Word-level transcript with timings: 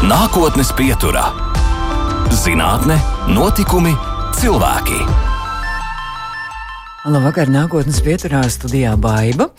Nākotnes 0.00 0.70
pieturā- 0.72 1.26
zinātne, 2.42 2.94
notikumi, 3.28 3.92
cilvēki. 4.32 4.96
Labvakar, 7.04 7.52
nākotnes 7.52 8.00
pieturā 8.00 8.40
studijā 8.48 8.94
Baiva. 8.96 9.50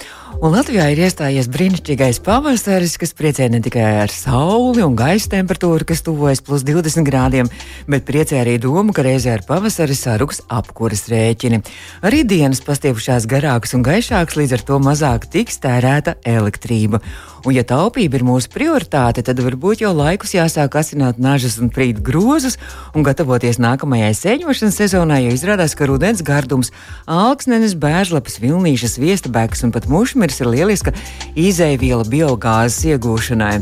Un 0.41 0.55
Latvijā 0.55 0.87
ir 0.89 1.03
iestājies 1.05 1.45
brīnišķīgais 1.45 2.23
pavasaris, 2.25 2.97
kas 2.97 3.13
priecē 3.13 3.51
ne 3.51 3.59
tikai 3.61 4.01
ar 4.01 4.09
sauli 4.09 4.81
un 4.81 4.95
gaisa 4.97 5.29
temperatūru, 5.29 5.85
kas 5.85 6.01
tuvojas 6.01 6.41
plus 6.41 6.63
20 6.65 7.05
grādiem, 7.05 7.51
bet 7.85 8.07
priecē 8.09 8.41
arī 8.41 8.57
domu, 8.57 8.93
ka 8.97 9.05
reizē 9.05 9.35
ar 9.37 9.45
pavasari 9.45 9.93
saruks 9.93 10.41
apkuras 10.49 11.05
rēķini. 11.05 11.61
Arī 12.01 12.23
dienas 12.25 12.65
pastiepušās 12.65 13.29
garākas 13.29 13.75
un 13.77 13.85
gaišākas, 13.85 14.41
līdz 14.41 14.57
ar 14.57 14.65
to 14.65 14.79
mazāk 14.81 15.29
tiks 15.29 15.61
tērēta 15.61 16.17
elektrība. 16.25 17.03
Un, 17.41 17.55
ja 17.55 17.63
taupība 17.65 18.19
ir 18.19 18.25
mūsu 18.25 18.51
prioritāte, 18.53 19.23
tad 19.25 19.39
varbūt 19.41 19.81
jau 19.81 19.89
laikus 19.97 20.35
jāsāk 20.35 20.75
asināt 20.77 21.17
nažas 21.21 21.57
un 21.61 21.71
prīt 21.73 21.97
grozus 22.05 22.59
un 22.93 23.01
gatavoties 23.05 23.57
nākamajai 23.61 24.11
sēņošanas 24.17 24.77
sezonai, 24.77 25.23
jo 25.25 25.31
izrādās, 25.33 25.73
ka 25.77 25.87
rudens 25.89 26.21
gardums, 26.25 26.69
alksnenes, 27.09 27.73
bēržlapas, 27.81 28.37
vilnīšas, 28.43 28.99
viestabēks 29.01 29.65
un 29.65 29.73
pat 29.73 29.87
mušmirs 29.89 30.37
ir 30.43 30.51
lieliska 30.53 30.93
izēviela 31.33 32.05
biogāzes 32.05 32.91
iegūšanai. 32.93 33.55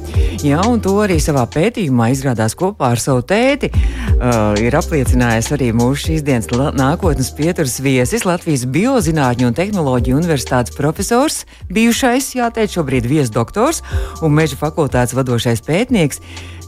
Jā, 0.43 0.59
un 0.67 0.83
to 0.83 0.97
arī 1.05 1.21
savā 1.23 1.45
pētījumā 1.47 2.09
izrādās 2.11 2.57
kopā 2.59 2.91
ar 2.97 3.03
savu 3.03 3.23
tēti. 3.23 3.71
Uh, 4.19 4.57
ir 4.59 4.75
apliecinājis 4.75 5.53
arī 5.55 5.71
mūsu 5.75 6.09
šīs 6.09 6.25
dienas 6.27 6.49
nākotnes 6.75 7.31
pieturas 7.37 7.77
viesis 7.79 8.27
Latvijas 8.27 8.65
Biozinātņu 8.67 9.47
un 9.47 9.55
tehnoloģiju 9.55 10.19
universitātes 10.19 10.75
profesors, 10.75 11.45
bijušais, 11.71 12.33
jāteic, 12.35 12.75
šobrīd 12.75 13.07
viesdoktors 13.07 13.68
doktors 13.69 13.83
un 14.21 14.33
meža 14.33 14.57
fakultātes 14.57 15.15
vadošais 15.17 15.61
pētnieks, 15.65 16.21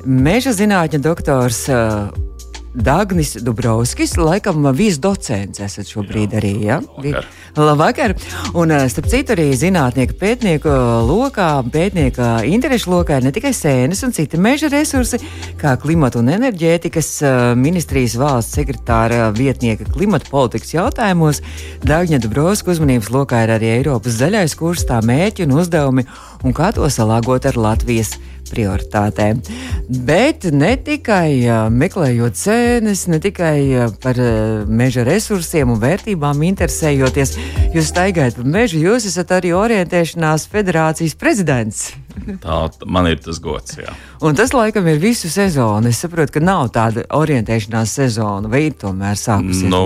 meža 0.06 0.54
zinātņu 0.54 1.02
doktors. 1.02 1.66
Uh, 1.70 2.31
Dagnis 2.72 3.34
Dubrovskis, 3.44 4.14
laikam 4.16 4.64
viesdocents 4.76 5.60
esat 5.60 5.90
šobrīd 5.92 6.32
Jā, 6.32 6.40
arī. 6.40 6.52
Ja? 6.64 6.78
Labvakar. 6.80 7.26
labvakar. 7.58 8.14
Un, 8.56 8.72
starp 8.88 9.10
citu, 9.12 9.36
arī 9.36 9.50
zinātnieka 9.60 10.16
pētnieku 10.16 10.72
lokā, 11.10 11.50
pētnieka 11.68 12.30
interešu 12.48 12.94
lokā 12.94 13.20
ir 13.20 13.28
ne 13.28 13.34
tikai 13.36 13.52
sēnes 13.56 14.06
un 14.08 14.16
citi 14.16 14.40
meža 14.40 14.72
resursi, 14.72 15.20
kā 15.60 15.76
klimata 15.82 16.22
un 16.22 16.32
enerģētikas 16.32 17.12
ministrijas 17.60 18.16
valsts 18.22 18.56
sekretāra 18.56 19.28
vietnieka 19.36 19.90
klimata 19.92 20.32
politikas 20.32 20.72
jautājumos. 20.78 21.44
Dagņa 21.84 22.24
Dubrovska 22.24 22.72
uzmanības 22.72 23.12
lokā 23.12 23.44
ir 23.44 23.58
arī 23.60 23.76
Eiropas 23.82 24.16
zaļais 24.22 24.56
kurs, 24.56 24.88
tā 24.88 25.04
mērķi 25.04 25.44
un 25.50 25.60
uzdevumi 25.60 26.08
un 26.48 26.56
kā 26.56 26.72
to 26.72 26.88
salāgot 26.88 27.52
ar 27.52 27.60
Latvijas 27.60 28.16
prioritātēm. 28.52 29.42
Bet 30.08 30.46
ne 30.52 30.76
tikai 30.78 31.42
uh, 31.46 31.66
meklējot 31.74 32.38
cēnes, 32.38 33.08
ne 33.12 33.22
tikai 33.24 33.56
uh, 33.72 33.96
par 34.04 34.20
uh, 34.22 34.68
meža 34.68 35.06
resursiem 35.08 35.72
un 35.74 35.82
vērtībām 35.82 36.44
interesējoties, 36.52 37.36
jūs 37.76 37.92
staigājat 37.92 38.40
pa 38.40 38.48
mežu, 38.58 38.82
jūs 38.84 39.08
esat 39.10 39.34
arī 39.40 39.56
orientēšanās 39.58 40.48
federācijas 40.52 41.18
prezidents. 41.20 41.92
Tā 42.42 42.58
man 42.86 43.08
ir 43.10 43.22
tas 43.24 43.40
gods. 43.42 43.78
Jā. 43.80 43.94
Un 44.26 44.36
tas 44.38 44.54
laikam 44.54 44.88
ir 44.92 45.00
visu 45.02 45.30
sezonu. 45.32 45.90
Es 45.92 46.02
saprotu, 46.04 46.36
ka 46.38 46.44
nav 46.44 46.70
tāda 46.76 47.06
orientēšanās 47.16 47.96
sezona, 48.02 48.52
vai 48.52 48.66
ir 48.68 48.76
tomēr 48.82 49.18
sākusies? 49.20 49.70
Nu, 49.72 49.82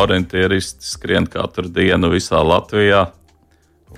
orientieristi 0.00 0.86
skrien 0.90 1.28
katru 1.30 1.70
dienu 1.70 2.12
visā 2.12 2.42
Latvijā. 2.44 3.06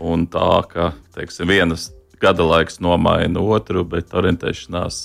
Un 0.02 0.26
tā, 0.30 0.52
ka 0.70 0.92
teiksim, 1.14 1.50
vienas 1.52 1.90
gada 2.22 2.46
laiks 2.46 2.80
nomaina 2.84 3.42
otru, 3.42 3.84
bet 3.88 4.14
orientēšanās 4.14 5.02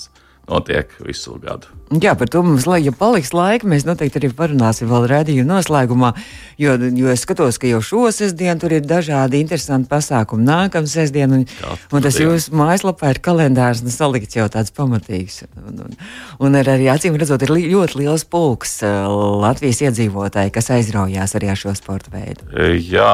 notiek 0.47 0.91
visu 1.03 1.35
gadu. 1.43 1.67
Jā, 2.03 2.13
par 2.19 2.27
to 2.31 2.41
mums, 2.43 2.65
lai 2.67 2.79
ja 2.83 2.91
paliks 2.95 3.33
laika, 3.35 3.67
mēs 3.67 3.85
noteikti 3.87 4.19
arī 4.19 4.29
parunāsim 4.35 4.89
vēl 4.91 5.07
redzējuma 5.11 5.47
noslēgumā, 5.57 6.11
jo, 6.59 6.75
jo 6.99 7.11
es 7.11 7.23
skatos, 7.23 7.59
ka 7.59 7.69
jau 7.69 7.79
šo 7.83 8.07
sestdienu 8.15 8.59
tur 8.63 8.75
ir 8.75 8.85
dažādi 8.87 9.41
interesanti 9.43 9.89
pasākumi. 9.91 10.47
Nākamā 10.47 10.91
sestdiena, 10.91 11.39
un, 11.39 11.73
un 11.91 12.03
tas 12.03 12.19
jūsu 12.19 12.55
mājaslapā 12.59 13.13
ir 13.13 13.21
kalendārs 13.23 13.83
un 13.83 13.93
salikts 13.93 14.39
jau 14.39 14.47
tāds 14.51 14.75
pamatīgs. 14.75 15.45
Un, 15.63 15.81
un, 15.87 15.97
un 16.43 16.59
ar, 16.59 16.71
arī 16.75 16.87
acīm 16.91 17.19
redzot, 17.19 17.43
ir 17.43 17.55
ļoti 17.55 18.03
liels 18.03 18.27
pulks 18.27 18.79
Latvijas 18.83 19.83
iedzīvotāji, 19.87 20.55
kas 20.55 20.71
aizraujās 20.75 21.35
arī 21.39 21.51
ar 21.51 21.59
šo 21.59 21.75
sporta 21.75 22.13
veidu. 22.15 22.47
Jā, 22.83 23.11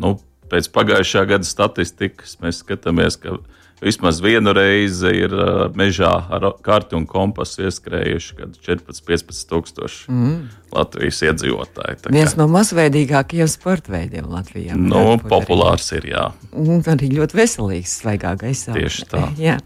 nu 0.00 0.16
pēc 0.52 0.68
pagājušā 0.74 1.24
gada 1.30 1.48
statistikas 1.48 2.36
mēs 2.42 2.60
skatāmies, 2.62 3.18
ka 3.20 3.38
vismaz 3.82 4.20
vienu 4.22 4.54
reizi 4.54 5.10
ir 5.24 5.34
mežā 5.78 6.12
ar 6.32 6.52
karti 6.64 6.96
un 6.98 7.06
kompasu 7.08 7.66
ieskrējuši 7.66 8.36
14, 8.62 9.02
15 9.08 9.48
tūkstoši 9.50 10.12
mm. 10.12 10.36
Latvijas 10.76 11.20
iedzīvotāji. 11.26 11.98
Tā 12.02 12.12
Viens 12.14 12.34
kā... 12.34 12.40
no 12.40 12.46
mazveidīgākajiem 12.52 13.48
sporta 13.50 13.92
veidiem 13.94 14.28
Latvijā. 14.32 14.76
Nu, 14.78 15.18
populārs 15.28 15.90
ir, 15.96 16.08
jā. 16.12 16.24
Un 16.58 16.82
arī 16.92 17.10
ļoti 17.12 17.38
veselīgs, 17.38 17.94
svaigā 18.02 18.34
gaisā. 18.40 18.74
Tieši 18.76 19.06
tā. 19.10 19.22
Jā. 19.46 19.56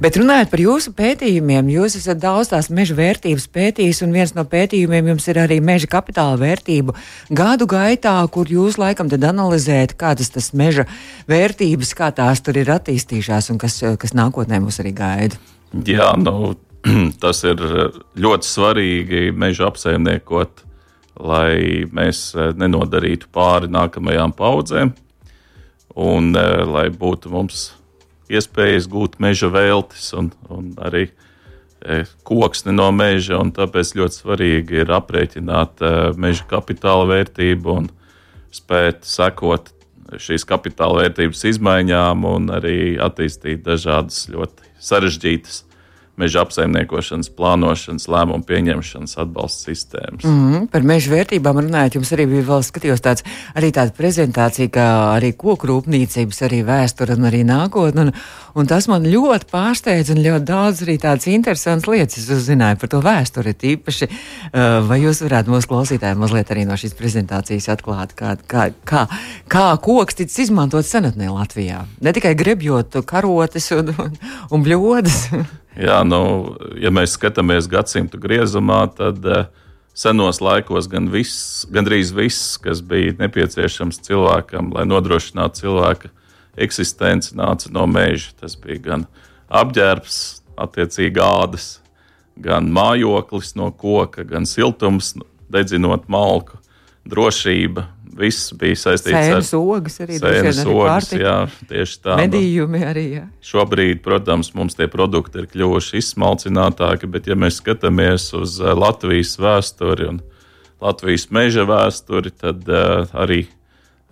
Bet 0.00 0.16
runājot 0.20 0.52
par 0.52 0.62
jūsu 0.62 0.94
pētījumiem, 0.96 1.68
jūs 1.74 1.98
esat 2.00 2.20
daudz 2.22 2.52
tās 2.52 2.70
meža 2.72 2.96
vērtības 2.98 3.46
pētījis, 3.52 4.02
un 4.06 4.16
viens 4.16 4.34
no 4.36 4.46
pētījumiem 4.48 5.12
jums 5.12 5.28
ir 5.32 5.42
arī 5.42 5.60
meža 5.64 5.90
kapitāla 5.90 6.38
vērtību 6.40 6.96
gadu 7.36 7.68
gaitā, 7.70 8.16
kur 8.32 8.48
jūs 8.50 8.80
laikam 8.80 9.10
tad 9.12 9.26
analizējat, 9.28 9.96
kādas 10.00 10.32
tas 10.34 10.52
meža 10.56 10.86
vērtības, 11.30 11.94
kā 11.98 12.10
tās 12.16 12.42
tur 12.44 12.58
ir 12.60 12.72
attīstījušās 12.76 13.52
un 13.52 13.60
kas, 13.60 13.80
kas 14.00 14.16
nākotnē 14.16 14.62
mūs 14.64 14.80
arī 14.82 14.94
gaida. 14.96 15.40
Jā, 15.86 16.12
nu, 16.18 16.54
tas 17.22 17.42
ir 17.44 17.60
ļoti 18.20 18.48
svarīgi 18.48 19.22
mežu 19.36 19.66
apsaimniekot, 19.68 20.64
lai 21.20 21.84
mēs 21.92 22.30
eh, 22.34 22.52
nenodarītu 22.56 23.28
pāri 23.34 23.70
nākamajām 23.72 24.32
paudzēm 24.36 24.94
un 26.00 26.30
eh, 26.38 26.62
lai 26.64 26.88
būtu 26.88 27.32
mums 27.34 27.70
iespējas 28.30 28.86
gūt 28.88 29.18
meža 29.20 29.50
veltes 29.52 30.12
un, 30.16 30.30
un 30.48 30.70
arī 30.80 31.08
eh, 31.10 32.08
koksni 32.24 32.72
no 32.72 32.88
meža. 32.94 33.42
Tāpēc 33.56 33.94
ļoti 34.00 34.22
svarīgi 34.22 34.80
ir 34.84 34.94
aprēķināt 34.96 35.84
meža 36.20 36.46
kapitāla 36.48 37.08
vērtību 37.10 37.76
un 37.82 37.90
spēt 38.54 39.04
sekot 39.06 39.74
šīs 40.18 40.46
kapitāla 40.48 41.04
vērtības 41.04 41.44
izmaiņām 41.52 42.24
un 42.26 42.48
arī 42.56 42.96
attīstīt 43.02 43.62
dažādas 43.66 44.24
ļoti 44.32 44.72
sarežģītas 44.82 45.66
meža 46.20 46.42
apsaimniekošanas, 46.44 47.30
plānošanas, 47.36 48.06
lēmumu 48.10 48.44
pieņemšanas 48.48 49.16
atbalsta 49.22 49.70
sistēmas. 49.70 50.24
Mm 50.24 50.40
-hmm. 50.40 50.66
Par 50.72 50.82
meža 50.82 51.12
vērtībām 51.14 51.60
runājot, 51.64 51.96
jums 51.98 52.12
arī 52.12 52.26
bija 52.30 52.46
vēl 52.50 52.64
skatījos 52.66 53.04
tāds, 53.04 53.24
arī 53.54 53.70
tāda 53.72 53.94
prezentācija, 53.96 54.68
kā 54.68 54.86
arī 55.16 55.32
koku 55.36 55.70
rūpniecības, 55.70 56.42
arī 56.48 56.60
vēsture 56.66 57.16
un 57.16 57.28
arī 57.30 57.42
nākotne. 57.44 58.00
Un, 58.00 58.12
un 58.54 58.66
tas 58.66 58.88
man 58.88 59.06
ļoti 59.06 59.48
pārsteidz 59.52 60.10
un 60.10 60.22
ļoti 60.24 60.44
daudz 60.44 60.82
arī 60.82 60.98
tādas 60.98 61.26
interesantas 61.26 61.88
lietas 61.88 62.18
es 62.18 62.28
uzzināju 62.30 62.76
par 62.80 62.88
to 62.88 63.00
vēsturi 63.00 63.54
tīpaši. 63.54 64.08
Uh, 64.10 64.88
vai 64.88 65.00
jūs 65.00 65.22
varētu 65.22 65.50
mūsu 65.50 65.68
klausītājiem 65.68 66.18
mazliet 66.18 66.50
arī 66.50 66.66
no 66.66 66.76
šīs 66.76 66.94
prezentācijas 66.98 67.68
atklāt, 67.68 68.14
kā, 68.14 68.36
kā, 68.46 68.70
kā, 68.84 69.06
kā 69.48 69.66
koks 69.80 70.14
ticis 70.14 70.38
izmantot 70.48 70.86
senatnē 70.86 71.30
Latvijā? 71.30 71.84
Ne 72.00 72.12
tikai 72.12 72.34
grebjot 72.34 73.00
karotes 73.06 73.70
un, 73.72 73.94
un, 73.98 74.16
un 74.50 74.62
bļodas. 74.62 75.28
Jā, 75.78 76.00
nu, 76.02 76.56
ja 76.82 76.90
mēs 76.90 77.14
skatāmies 77.14 77.68
gadsimtu 77.70 78.18
griezumā, 78.18 78.82
tad 78.96 79.22
uh, 79.22 79.44
senos 79.94 80.40
laikos 80.42 80.88
gan 80.90 81.10
viss, 81.12 81.66
gandrīz 81.70 82.10
viss, 82.16 82.56
kas 82.62 82.82
bija 82.82 83.14
nepieciešams 83.20 84.00
cilvēkam, 84.06 84.72
lai 84.74 84.86
nodrošinātu 84.88 85.62
cilvēka 85.62 86.10
eksistenci, 86.60 87.36
nāca 87.38 87.70
no 87.74 87.86
meža. 87.90 88.32
Tas 88.40 88.56
bija 88.58 88.80
gan 88.90 89.06
apģērbs, 89.46 90.18
attiecīgi 90.60 91.22
ādas, 91.22 91.68
gan 92.40 92.70
mājoklis 92.74 93.54
no 93.58 93.70
koka, 93.70 94.24
gan 94.26 94.48
siltums, 94.48 95.14
dedzinot 95.50 96.08
malku, 96.10 96.58
drošība, 97.08 97.86
viss 98.18 98.50
bija 98.58 98.76
saistīts 98.78 99.14
sēnes 99.14 99.52
ar 99.54 99.60
ogas, 99.60 99.98
arī 100.02 100.18
sēnes 100.20 100.60
ogas. 100.64 101.10
Jā, 101.14 101.36
tieši 101.70 102.00
tā. 102.04 102.16
Medījumi 102.20 102.82
arī. 102.86 103.04
Jā. 103.18 103.24
Šobrīd, 103.44 104.02
protams, 104.04 104.52
mums 104.56 104.78
tie 104.78 104.88
produkti 104.90 105.42
ir 105.42 105.48
kļuvuši 105.52 106.00
izsmalcinātāki, 106.00 107.10
bet 107.10 107.30
ja 107.30 107.36
mēs 107.38 107.60
skatāmies 107.62 108.30
uz 108.38 108.58
eh, 108.62 108.74
Latvijas 108.76 109.36
vēsturi 109.40 110.10
un 110.10 110.20
Latvijas 110.80 111.28
meža 111.34 111.66
vēsturi, 111.68 112.32
tad 112.40 112.64
uh, 112.72 113.04
arī 113.12 113.42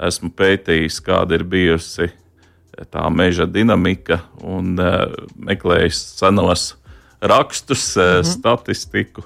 esmu 0.04 0.28
pētījis, 0.36 0.98
kāda 1.00 1.38
ir 1.38 1.46
bijusi 1.48 2.10
tā 2.92 3.06
meža 3.08 3.46
dinamika 3.48 4.20
un 4.44 4.76
uh, 4.76 5.08
meklējis 5.40 6.02
senos 6.20 6.74
rakstus, 7.24 7.96
mm 7.96 8.02
-hmm. 8.02 8.28
statistiku 8.36 9.24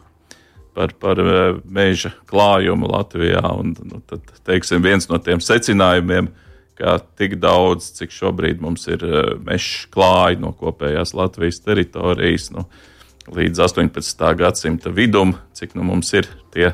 par, 0.75 0.95
par 1.01 1.21
eh, 1.21 1.59
meža 1.65 2.13
klājumu 2.31 2.91
Latvijā. 2.93 3.43
Un, 3.59 3.75
nu, 3.89 4.01
tad, 4.09 4.25
teiksim, 4.47 4.83
viens 4.85 5.09
no 5.11 5.21
tiem 5.23 5.43
secinājumiem, 5.43 6.31
ka 6.79 6.97
tik 7.21 7.37
daudz, 7.43 7.93
cik 7.99 8.15
šobrīd 8.15 8.63
mums 8.65 8.89
ir 8.91 9.05
eh, 9.07 9.35
meža 9.45 9.91
klāji 9.95 10.41
no 10.43 10.55
kopējās 10.57 11.15
Latvijas 11.19 11.61
teritorijas, 11.65 12.51
nu, 12.55 12.67
līdz 13.33 13.67
18. 13.69 14.25
gadsimta 14.39 14.93
vidum, 14.93 15.37
cik 15.57 15.77
nu 15.79 15.87
mums 15.87 16.11
ir 16.17 16.31
tie, 16.55 16.73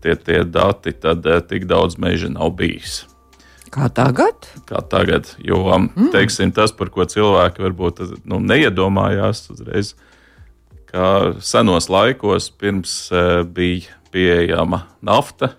tie, 0.00 0.14
tie 0.16 0.44
dati, 0.44 0.94
tad 0.96 1.26
tik 1.50 1.66
daudz 1.70 1.98
meža 2.00 2.32
nav 2.32 2.54
bijis. 2.58 3.02
Kā 3.74 3.88
tagad? 3.90 4.46
Kā 4.68 4.78
tagad, 4.86 5.32
jo 5.42 5.64
mm. 5.66 6.12
teiksim, 6.14 6.52
tas, 6.54 6.70
par 6.72 6.92
ko 6.94 7.02
cilvēki 7.10 7.64
varbūt 7.64 8.02
nu, 8.22 8.38
neiedomājās 8.38 9.48
uzreiz, 9.50 9.96
ka 10.94 11.34
senos 11.42 11.88
laikos 11.90 12.52
pirms 12.54 13.08
bija 13.50 13.96
pieejama 14.14 14.84
nafta, 15.02 15.56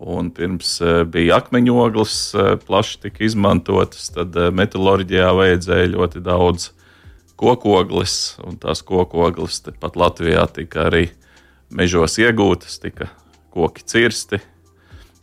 un 0.00 0.30
pirms 0.32 0.78
bija 1.12 1.36
akmeņoglis, 1.42 2.16
plaši 2.64 3.00
tika 3.02 3.26
izmantotas, 3.28 4.08
tad 4.14 4.38
metālurģijā 4.56 5.28
vajadzēja 5.36 5.90
ļoti 5.92 6.22
daudz 6.24 6.70
kokoglis, 7.38 8.38
un 8.40 8.56
tās 8.62 8.80
kokoglis 8.86 9.60
pat 9.80 9.98
Latvijā 10.00 10.46
tika 10.54 10.86
arī 10.88 11.10
mežos 11.68 12.16
iegūtas, 12.22 12.78
tika 12.80 13.10
koki 13.52 13.84
cirsti, 13.84 14.40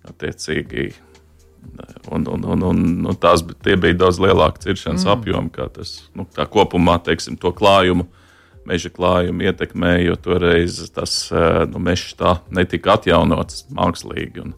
attiecīgi. 0.05 0.91
Un, 2.13 2.27
un, 2.29 2.43
un, 2.45 2.61
un, 2.69 2.83
un 3.09 3.17
tās 3.17 3.41
bija 3.41 3.95
daudz 3.97 4.19
lielāka 4.21 4.61
ciršanas 4.67 5.07
mm. 5.07 5.15
apjoma, 5.15 5.49
kā 5.49 5.65
tas 5.73 5.95
nu, 6.13 6.27
kā 6.35 6.45
kopumā, 6.45 6.99
teiksim, 7.01 7.39
to 7.41 7.49
klājumu, 7.57 8.05
meža 8.65 8.91
klājumu 8.93 9.45
ietekmēja, 9.45 10.07
jo 10.09 10.15
toreiz 10.27 10.79
tas 10.95 11.17
nu, 11.71 11.81
mežs 11.83 12.15
tā 12.19 12.39
netika 12.53 12.95
atjaunots 12.95 13.67
mākslīgi. 13.73 14.45
Un 14.45 14.55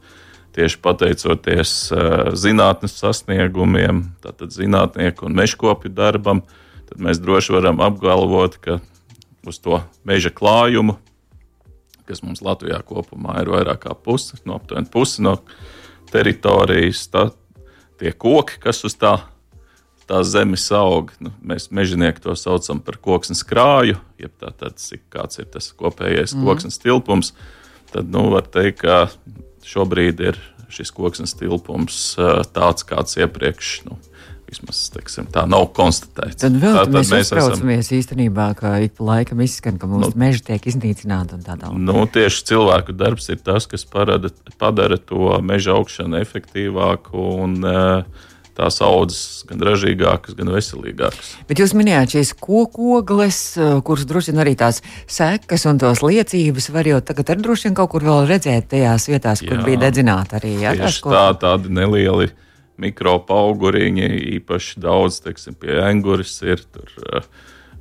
tieši 0.57 0.79
pateicoties 0.81 1.73
zinātnes 2.39 2.95
sasniegumiem, 2.97 4.05
tātad 4.23 4.55
zinātnieku 4.55 5.27
un 5.27 5.37
mežkopju 5.37 5.91
darbam, 5.93 6.41
uh, 6.41 6.63
tad 6.87 7.03
mēs 7.03 7.19
droši 7.21 7.55
varam 7.57 7.81
apgalvot, 7.83 8.57
ka 8.63 8.79
uz 9.47 9.59
to 9.63 9.81
meža 10.07 10.31
klājumu, 10.33 10.97
kas 12.07 12.23
mums 12.23 12.43
Latvijā 12.43 12.79
kopumā 12.87 13.41
ir 13.43 13.51
vairāk 13.51 13.83
kā 13.85 13.95
pusi, 13.95 14.39
no 14.47 14.57
aptuveni 14.59 14.89
pusi 14.91 15.23
no 15.25 15.37
teritorijas, 16.11 17.03
tā, 17.11 17.27
tie 17.99 18.13
koki, 18.15 18.61
kas 18.63 18.83
uz 18.87 18.95
tā, 18.99 19.17
tā 20.07 20.21
zemes 20.27 20.65
aug, 20.75 21.11
nu, 21.23 21.31
mēs 21.43 21.69
mežonieki 21.75 22.23
to 22.23 22.35
saucam 22.39 22.79
par 22.83 22.99
koksnes 23.03 23.43
krāju, 23.47 23.99
jeb 24.21 24.33
tā, 24.39 24.53
tad, 24.55 24.79
kāds 25.13 25.41
ir 25.41 25.49
tas 25.53 25.71
kopējais 25.77 26.35
mm. 26.35 26.45
koksnes 26.47 26.81
tilpums, 26.83 27.33
tad 27.93 28.11
nu, 28.13 28.27
var 28.33 28.47
teikt, 28.51 28.83
ka 28.85 29.07
šobrīd 29.67 30.23
ir 30.31 30.39
šis 30.71 30.91
koksnes 30.95 31.35
tilpums 31.39 32.15
tāds, 32.55 32.87
kāds 32.87 33.19
iepriekš 33.19 33.81
nu, 33.87 33.99
Vismaz 34.47 34.77
teiksim, 34.93 35.25
tā 35.27 35.41
nav 35.43 35.65
konstatēts. 35.75 36.39
Tad 36.39 36.53
vēl 36.55 36.77
tā, 36.77 36.83
mēs, 36.87 37.09
mēs 37.11 37.25
uztraucamies 37.27 37.81
esam... 37.81 37.97
īstenībā, 37.97 38.45
ka 38.55 38.77
ik 38.85 38.93
pa 38.95 39.07
laikam 39.09 39.41
izskan, 39.43 39.75
ka 39.81 39.89
mūsu 39.91 40.13
nu, 40.13 40.19
meži 40.21 40.39
tiek 40.47 40.69
iznīcināti 40.71 41.35
un 41.35 41.41
tā 41.43 41.57
tālāk. 41.59 41.81
Nu, 41.83 42.05
tieši 42.07 42.45
cilvēku 42.53 42.95
darbs 42.95 43.27
ir 43.33 43.41
tas, 43.43 43.67
kas 43.67 43.83
parada, 43.91 44.31
padara 44.55 44.95
to 45.03 45.35
meža 45.43 45.75
augšanu 45.75 46.21
efektīvāku 46.21 47.25
un 47.43 47.57
uh, 47.59 48.29
tās 48.57 48.79
audzes 48.85 49.43
gan 49.49 49.61
ražīgākas, 49.63 50.35
gan 50.37 50.51
veselīgākas. 50.53 51.33
Bet 51.49 51.61
jūs 51.61 51.75
minējāt 51.77 52.17
šīs 52.17 52.33
kokogles, 52.41 53.39
e, 53.57 53.69
kuras 53.85 54.07
droši 54.09 54.33
vien 54.33 54.43
arī 54.43 54.55
tās 54.59 54.81
sekas 55.05 55.67
un 55.69 55.81
tos 55.81 56.01
liecības 56.05 56.71
var 56.73 56.89
jau 56.89 56.99
tagad 57.05 57.33
arī 57.33 57.45
droši 57.45 57.69
vien 57.69 57.77
kaut 57.77 57.93
kur 57.93 58.07
vēl 58.07 58.27
redzēt 58.29 58.71
tajās 58.73 59.07
vietās, 59.11 59.45
kur 59.45 59.59
jā, 59.59 59.63
bija 59.67 59.83
dedzināta 59.87 60.41
arī. 60.41 60.57
Jā, 60.63 60.75
tieši 60.79 61.05
tā, 61.05 61.25
tādi 61.41 61.73
nelieli 61.77 62.31
mikropauguriņi, 62.81 64.07
īpaši 64.37 64.81
daudz, 64.83 65.21
teiksim, 65.25 65.57
pie 65.57 65.79
enguris 65.81 66.35
ir 66.45 66.61
tur 66.73 66.89
uh, 67.01 67.25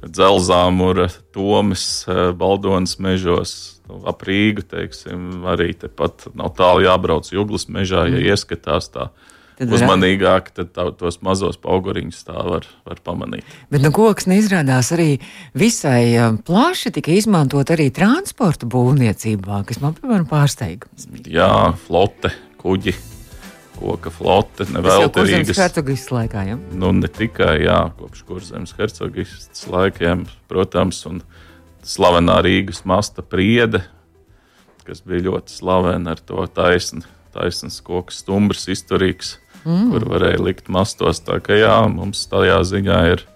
dzelzāmura, 0.06 1.08
tomas, 1.36 2.06
uh, 2.08 2.30
baldonas 2.36 2.96
mežos, 3.02 3.56
nu, 3.88 4.00
ap 4.08 4.24
Rīgu, 4.26 4.64
teiksim, 4.70 5.44
arī 5.52 5.72
tepat 5.76 6.28
nav 6.36 6.54
tālu 6.56 6.86
jābrauc 6.86 7.28
jūglas 7.32 7.68
mežā, 7.68 8.06
ja 8.08 8.16
mm. 8.16 8.28
ieskatās 8.32 8.90
tā. 8.94 9.10
Tad 9.56 9.72
uzmanīgāk, 9.72 10.50
tad 10.52 10.74
tā, 10.76 10.84
tos 11.00 11.16
mazos 11.24 11.56
auguriņus 11.64 12.18
tā 12.28 12.36
var, 12.44 12.66
var 12.84 12.98
pamanīt. 13.00 13.46
Bet 13.72 13.80
nu, 13.80 13.88
koks 13.94 14.28
izrādās 14.28 14.90
arī 14.92 15.14
visai 15.56 16.12
plaši 16.44 16.92
tika 16.98 17.14
izmantot 17.16 17.72
arī 17.72 17.88
transporta 17.94 18.68
būvniecībā, 18.68 19.62
kas 19.64 19.80
man, 19.80 19.96
piemēram, 19.96 20.26
pārsteigums. 20.28 21.08
Jā, 21.24 21.72
flote, 21.86 22.34
kuģi, 22.60 22.92
koka 23.78 24.12
flote. 24.12 24.68
Te 24.68 25.24
Rīgas 25.24 25.62
hercogistas 25.64 26.12
laikā, 26.12 26.44
ja? 26.50 26.58
Nu, 26.76 26.92
ne 26.92 27.08
tikai, 27.08 27.54
jā, 27.64 27.80
kopš 27.96 28.26
kurzemes 28.28 28.76
hercogistas 28.76 29.64
laikiem, 29.72 30.26
protams, 30.52 31.00
un 31.08 31.24
slavenā 31.86 32.42
Rīgas 32.44 32.84
masta 32.84 33.24
priede, 33.24 33.86
kas 34.84 35.00
bija 35.00 35.30
ļoti 35.30 35.56
slavena 35.56 36.12
ar 36.12 36.20
to 36.20 36.44
taisnu, 36.52 37.08
taisnas 37.32 37.80
koku 37.84 38.14
stumbrs, 38.14 38.68
izturīgs, 38.72 39.38
mm. 39.66 39.90
kur 39.92 40.06
varēja 40.14 40.40
likt 40.42 40.70
mastos. 40.72 41.20
Tā 41.26 41.40
kā 41.44 41.58
jā, 41.58 41.76
mums 41.92 42.24
tajā 42.30 42.60
ziņā 42.66 43.00
ir. 43.14 43.26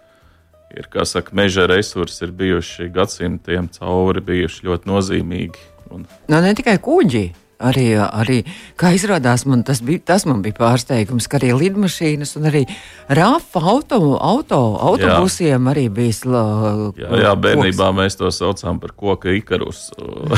Ir, 0.71 0.87
kā 0.87 1.03
saka, 1.03 1.35
meža 1.35 1.65
resursi 1.67 2.23
ir 2.23 2.31
bijuši 2.38 2.93
gadsimtiem 2.94 3.67
cauri, 3.75 4.23
bijuši 4.23 4.69
ļoti 4.69 4.87
nozīmīgi. 4.87 5.65
Un... 5.91 6.05
No, 6.29 6.37
nu, 6.37 6.44
ne 6.44 6.53
tikai 6.55 6.77
kuģi, 6.79 7.25
arī, 7.59 7.87
arī 7.99 8.37
kā 8.79 8.93
izrādās, 8.94 9.43
man 9.50 9.65
tas, 9.67 9.82
bija, 9.82 10.05
tas 10.12 10.29
man 10.31 10.44
bija 10.44 10.55
pārsteigums, 10.61 11.27
ka 11.27 11.41
arī 11.41 11.50
lidmašīnas 11.59 12.37
un 12.38 12.47
arī 12.53 12.62
rāfa 13.11 13.65
auto, 13.75 14.00
auto, 14.15 14.61
autobusiem 14.79 15.59
jā. 15.59 15.75
arī 15.75 15.87
bija 15.99 16.17
slāpes. 16.23 17.03
Jā, 17.03 17.12
jā, 17.27 17.35
bērnībā 17.49 17.91
koks. 17.91 17.99
mēs 17.99 18.21
to 18.23 18.31
saucām 18.35 18.79
par 18.79 18.94
koka 18.94 19.35
ikarus, 19.35 19.88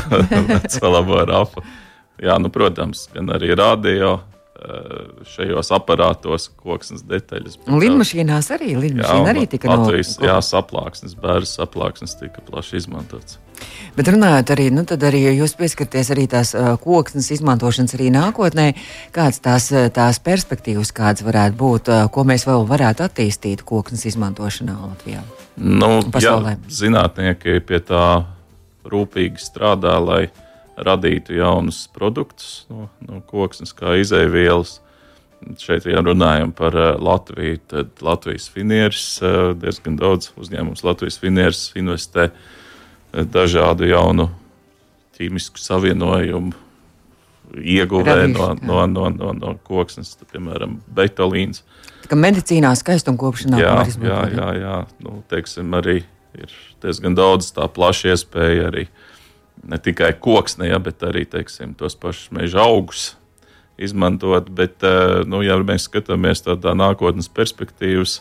celabo 0.78 1.20
rāfa. 1.28 1.64
Jā, 2.22 2.40
nu, 2.40 2.48
protams, 2.54 3.08
gan 3.12 3.34
arī 3.36 3.52
radio 3.58 4.16
šajos 5.32 5.70
aparātos 5.74 6.48
koksnes 6.60 7.02
detaļas. 7.08 7.58
Un 7.66 7.80
lidmašīnās 7.82 8.50
arī, 8.54 8.74
lidmašīna 8.78 9.24
jā, 9.24 9.30
arī 9.34 9.46
tika 9.50 9.70
Latvijas, 9.72 10.16
no... 10.18 10.28
Jā, 10.28 10.36
saplāksnes, 10.46 11.16
bērns 11.18 11.56
saplāksnes 11.58 12.14
tika 12.20 12.44
plaši 12.46 12.78
izmantots. 12.82 13.38
Bet 13.96 14.08
runājot 14.10 14.52
arī, 14.54 14.68
nu 14.74 14.84
tad 14.88 15.04
arī 15.06 15.20
jūs 15.36 15.54
pieskarties 15.58 16.10
arī 16.14 16.24
tās 16.30 16.54
uh, 16.56 16.72
koksnes 16.82 17.30
izmantošanas 17.36 17.94
arī 17.98 18.08
nākotnē, 18.14 18.72
kāds 19.14 19.42
tās, 19.44 19.68
eh, 19.74 19.90
tās 19.94 20.18
perspektīvas 20.24 20.94
kāds 20.96 21.24
varētu 21.26 21.58
būt, 21.60 21.90
uh, 21.92 22.06
ko 22.12 22.24
mēs 22.28 22.46
vēl 22.48 22.66
varētu 22.68 23.06
attīstīt 23.06 23.66
koksnes 23.68 24.06
izmantošanā 24.10 24.78
Latvijā? 24.80 25.22
Nu, 25.56 26.00
jā, 26.22 26.36
zinātnieki 26.72 27.60
pie 27.68 27.82
tā 27.84 28.06
rūpīgi 28.88 29.42
strādā, 29.42 29.98
lai 30.02 30.22
radītu 30.76 31.36
jaunus 31.36 31.84
produktus 31.92 32.64
no, 32.70 32.88
no 33.04 33.20
koksnes, 33.28 33.74
kā 33.76 33.96
izēvielas. 34.00 34.78
Šeit, 35.58 35.88
ja 35.90 35.98
runājam 36.04 36.52
par 36.54 36.76
uh, 36.78 36.92
Latviju, 37.02 37.58
tad 37.66 38.02
Latvijas 38.04 38.46
finieris 38.52 39.06
uh, 39.24 39.50
diezgan 39.58 39.96
daudz 39.98 40.30
uzņēmums 40.38 40.84
Latvijas 40.86 41.18
finieris 41.18 41.64
investē 41.78 42.28
uh, 42.30 43.24
dažādu 43.26 43.88
jaunu 43.90 44.28
ķīmisku 45.18 45.58
savienojumu 45.58 46.54
ieguvē 47.58 48.28
no, 48.30 48.52
no, 48.62 48.84
no, 48.86 49.08
no, 49.12 49.32
no 49.36 49.56
koksnes, 49.66 50.14
tad, 50.14 50.30
piemēram, 50.30 50.78
betolīns. 50.94 51.66
Tā 52.04 52.14
kā 52.14 52.16
medicīnā 52.16 52.70
skaistumkopšanā 52.78 53.60
jā, 53.60 53.74
jā, 53.98 54.22
jā, 54.32 54.48
jā. 54.62 54.76
Nu, 55.02 55.18
teiksim, 55.28 55.74
arī 55.76 56.04
ir 56.38 56.54
diezgan 56.80 57.18
daudz 57.18 57.50
tā 57.58 57.66
plaša 57.68 58.14
iespēja 58.14 58.70
arī 58.70 58.86
uh, 58.86 59.01
ne 59.62 59.78
tikai 59.78 60.12
koksne, 60.20 60.68
ja, 60.68 60.78
bet 60.82 61.02
arī 61.06 61.24
teiksim, 61.28 61.74
tos 61.78 61.94
pašus 61.98 62.32
meža 62.34 62.64
augus 62.66 63.12
izmantot. 63.78 64.50
Bet, 64.50 64.82
eh, 64.82 65.22
nu, 65.26 65.42
ja 65.42 65.58
mēs 65.62 65.88
skatāmies 65.88 66.44
tādā 66.44 66.74
nākotnes 66.78 67.30
perspektīvas 67.32 68.20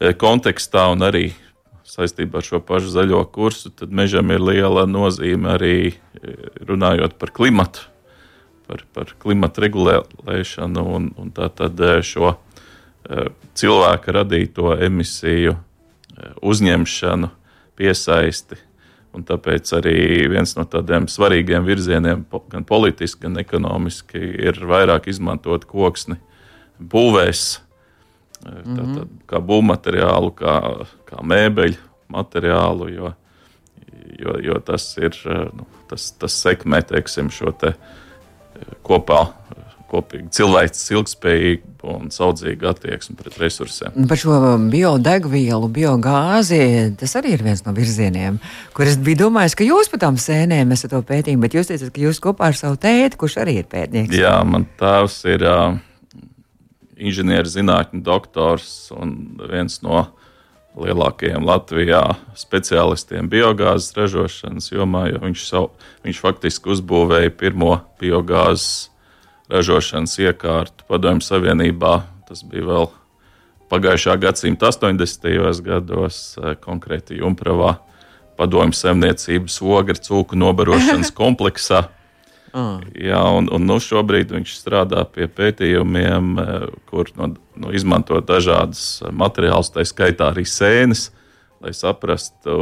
eh, 0.00 0.12
kontekstā 0.14 0.88
un 0.92 1.04
arī 1.06 1.32
saistībā 1.92 2.40
ar 2.40 2.46
šo 2.46 2.62
pašu 2.64 2.92
zaļo 2.94 3.24
kursu, 3.34 3.72
tad 3.74 3.92
mežam 3.92 4.30
ir 4.32 4.40
liela 4.40 4.86
nozīme 4.86 5.56
arī 5.56 5.76
eh, 5.92 6.46
runājot 6.62 7.18
par 7.18 7.34
klimatu, 7.34 7.88
par, 8.68 8.86
par 8.94 9.14
klimatu 9.18 9.66
regulēšanu 9.66 10.86
un, 10.96 11.12
un 11.18 11.34
tātad 11.34 11.76
šo 12.06 12.36
cilvēka 13.58 14.12
radīto 14.14 14.76
emisiju 14.78 15.56
uzņemšanu, 16.46 17.28
piesaisti 17.76 18.60
Un 19.12 19.26
tāpēc 19.28 19.68
arī 19.76 19.96
viens 20.32 20.54
no 20.56 20.64
tādiem 20.64 21.04
svarīgiem 21.10 21.66
virzieniem, 21.66 22.24
gan 22.48 22.64
politiski, 22.64 23.26
gan 23.26 23.36
ekonomiski, 23.42 24.20
ir 24.48 24.56
vairāk 24.68 25.10
izmantot 25.12 25.66
koksni 25.68 26.16
būvēs, 26.80 27.60
mm 28.46 28.76
-hmm. 28.76 29.08
kā 29.28 29.40
būvmateriālu, 29.40 30.32
kā, 30.34 30.54
kā 31.04 31.20
mēbeļu 31.22 31.76
materiālu, 32.08 32.88
jo, 32.88 33.12
jo, 34.18 34.38
jo 34.40 34.58
tas, 34.60 34.96
ir, 34.98 35.16
nu, 35.52 35.66
tas, 35.88 36.10
tas 36.12 36.32
sekmē 36.32 36.82
teiksim, 36.82 37.30
šo 37.30 37.52
te 37.52 37.74
kopā, 38.82 39.26
kopīgi 39.92 40.30
cilvēks 40.38 40.82
ilgspējīgu 40.94 41.92
un 41.92 42.10
saudzīgu 42.14 42.68
attieksmi 42.70 43.16
pret 43.18 43.36
resursiem. 43.42 43.94
Par 44.08 44.20
šo 44.20 44.38
biodegvielu, 44.72 45.68
biogāzi, 45.72 46.62
tas 47.00 47.16
arī 47.20 47.34
ir 47.36 47.44
viens 47.44 47.64
no 47.66 47.74
virzieniem, 47.76 48.38
kur 48.76 48.88
es 48.88 48.98
biju 49.02 49.24
domājis, 49.26 49.56
ka 49.58 49.66
jūs 49.66 49.90
pat 49.92 50.04
tām 50.06 50.18
sēnēm 50.20 50.74
esat 50.76 50.94
to 50.94 51.02
pētījumi, 51.08 51.44
bet 51.44 51.58
jūs 51.58 51.72
teicat, 51.72 51.92
ka 51.94 52.04
jūs 52.04 52.22
kopā 52.22 52.52
ar 52.52 52.58
savu 52.58 52.78
tēti, 52.80 53.18
kurš 53.20 53.40
arī 53.42 53.58
ir 53.60 53.70
pētnieks. 53.70 54.16
Jā, 54.16 54.38
man 54.48 54.68
tēvs 54.80 55.18
ir 55.34 55.46
uh, 55.48 55.76
inženierzinātņu 57.02 58.02
doktors 58.06 58.92
un 58.96 59.16
viens 59.50 59.80
no 59.84 60.06
lielākajiem 60.78 61.44
Latvijā 61.44 62.00
speciālistiem 62.38 63.28
biogāzes 63.32 63.92
ražošanas 63.96 64.70
jomā, 64.72 65.08
jo 65.10 65.20
viņš, 65.26 65.44
savu, 65.44 65.68
viņš 66.06 66.22
faktiski 66.22 66.72
uzbūvēja 66.72 67.34
pirmo 67.36 67.76
biogāzes 68.00 68.91
ražošanas 69.52 70.16
iekārtu 70.22 70.86
Padomju 70.88 71.24
Savienībā. 71.26 72.00
Tas 72.28 72.42
bija 72.48 72.66
vēl 72.68 72.90
pagājušā 73.72 74.16
gadsimta 74.20 74.72
80. 74.72 75.62
gados, 75.64 76.20
konkrēti 76.64 77.20
Junpravā, 77.20 77.76
Padomju 78.40 78.76
Savienības 78.76 79.60
ogļu 79.60 79.98
cūku 80.08 80.38
nobarošanas 80.40 81.12
kompleksā. 81.20 81.86
Mm. 82.52 82.80
Jā, 83.00 83.20
un, 83.32 83.48
un 83.48 83.64
nu 83.64 83.78
šobrīd 83.80 84.34
viņš 84.34 84.58
strādā 84.58 85.06
pie 85.08 85.24
pētījumiem, 85.24 86.34
kur 86.90 87.08
no, 87.16 87.30
no 87.56 87.72
izmanto 87.72 88.20
dažādas 88.20 89.00
materiālus, 89.08 89.72
tā 89.72 89.86
skaitā 89.88 90.28
arī 90.34 90.44
sēnes, 90.48 91.06
lai 91.64 91.72
saprastu, 91.76 92.58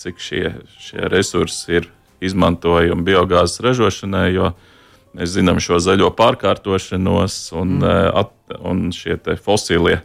cik 0.00 0.22
šie, 0.22 0.54
šie 0.80 1.10
resursi 1.12 1.82
ir 1.82 1.90
izmantojami 2.24 3.04
biogāzes 3.04 3.60
ražošanai. 3.66 4.30
Jo 4.32 4.54
mēs 5.16 5.34
zinām 5.36 5.60
šo 5.62 5.80
zaļo 5.82 6.10
pārkārtošanos, 6.16 7.38
un, 7.56 7.78
mm. 7.80 8.12
at, 8.22 8.34
un 8.60 8.86
šie 8.94 9.18
fosilie 9.42 10.00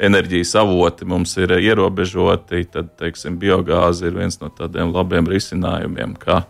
enerģijas 0.00 0.54
avoti 0.60 1.08
mums 1.08 1.36
ir 1.40 1.56
ierobežoti. 1.58 2.64
Tad, 2.72 2.94
teiksim, 3.00 3.38
biogāze 3.40 4.08
ir 4.08 4.16
viens 4.16 4.40
no 4.40 4.50
tādiem 4.52 4.92
labiem 4.94 5.28
risinājumiem. 5.28 6.14
Kā, 6.20 6.42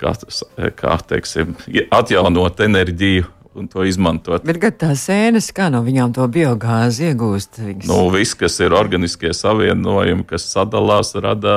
kā, 0.00 0.14
kā 0.78 0.98
teiksim, 1.14 1.56
atjaunot 1.94 2.62
enerģiju 2.66 3.32
un 3.56 3.70
to 3.72 3.86
izmantot. 3.88 4.44
Bet 4.44 4.60
tās 4.80 5.06
sēnes, 5.08 5.48
kā 5.56 5.70
no 5.72 5.80
viņām 5.86 6.12
to 6.16 6.26
biogāzi 6.28 7.10
iegūst? 7.10 7.62
Viņas... 7.64 7.88
Nu, 7.88 8.02
viss, 8.12 8.36
kas 8.36 8.58
ir 8.60 8.76
organiskie 8.76 9.32
savienojumi, 9.36 10.26
kas 10.28 10.44
sadalās, 10.52 11.14
rada 11.16 11.56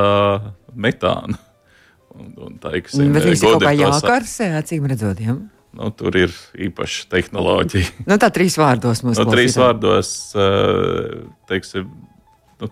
metānu. 0.72 1.36
Un, 2.19 2.31
un, 2.39 2.55
teiksim, 2.60 3.12
Bet 3.15 3.27
viņas 3.27 3.43
ir 3.43 3.53
kaut 3.53 3.63
kā 3.67 3.74
jākarsē, 3.75 4.50
acīm 4.60 4.88
redzot. 4.89 5.19
Ja? 5.24 5.36
Nu, 5.77 5.91
tur 5.93 6.15
ir 6.17 6.33
īpaša 6.57 7.09
tehnoloģija. 7.11 7.89
Nu, 8.09 8.17
tā 8.21 8.31
trīs 8.33 8.57
vārdos 8.59 9.03
mums 9.05 9.19
ir. 9.19 9.27
Nu, 9.27 9.35
trīs 9.35 9.57
vārdos, 9.59 10.13
eh, 10.33 11.19
teiksim, 11.51 11.91
nu, 12.61 12.71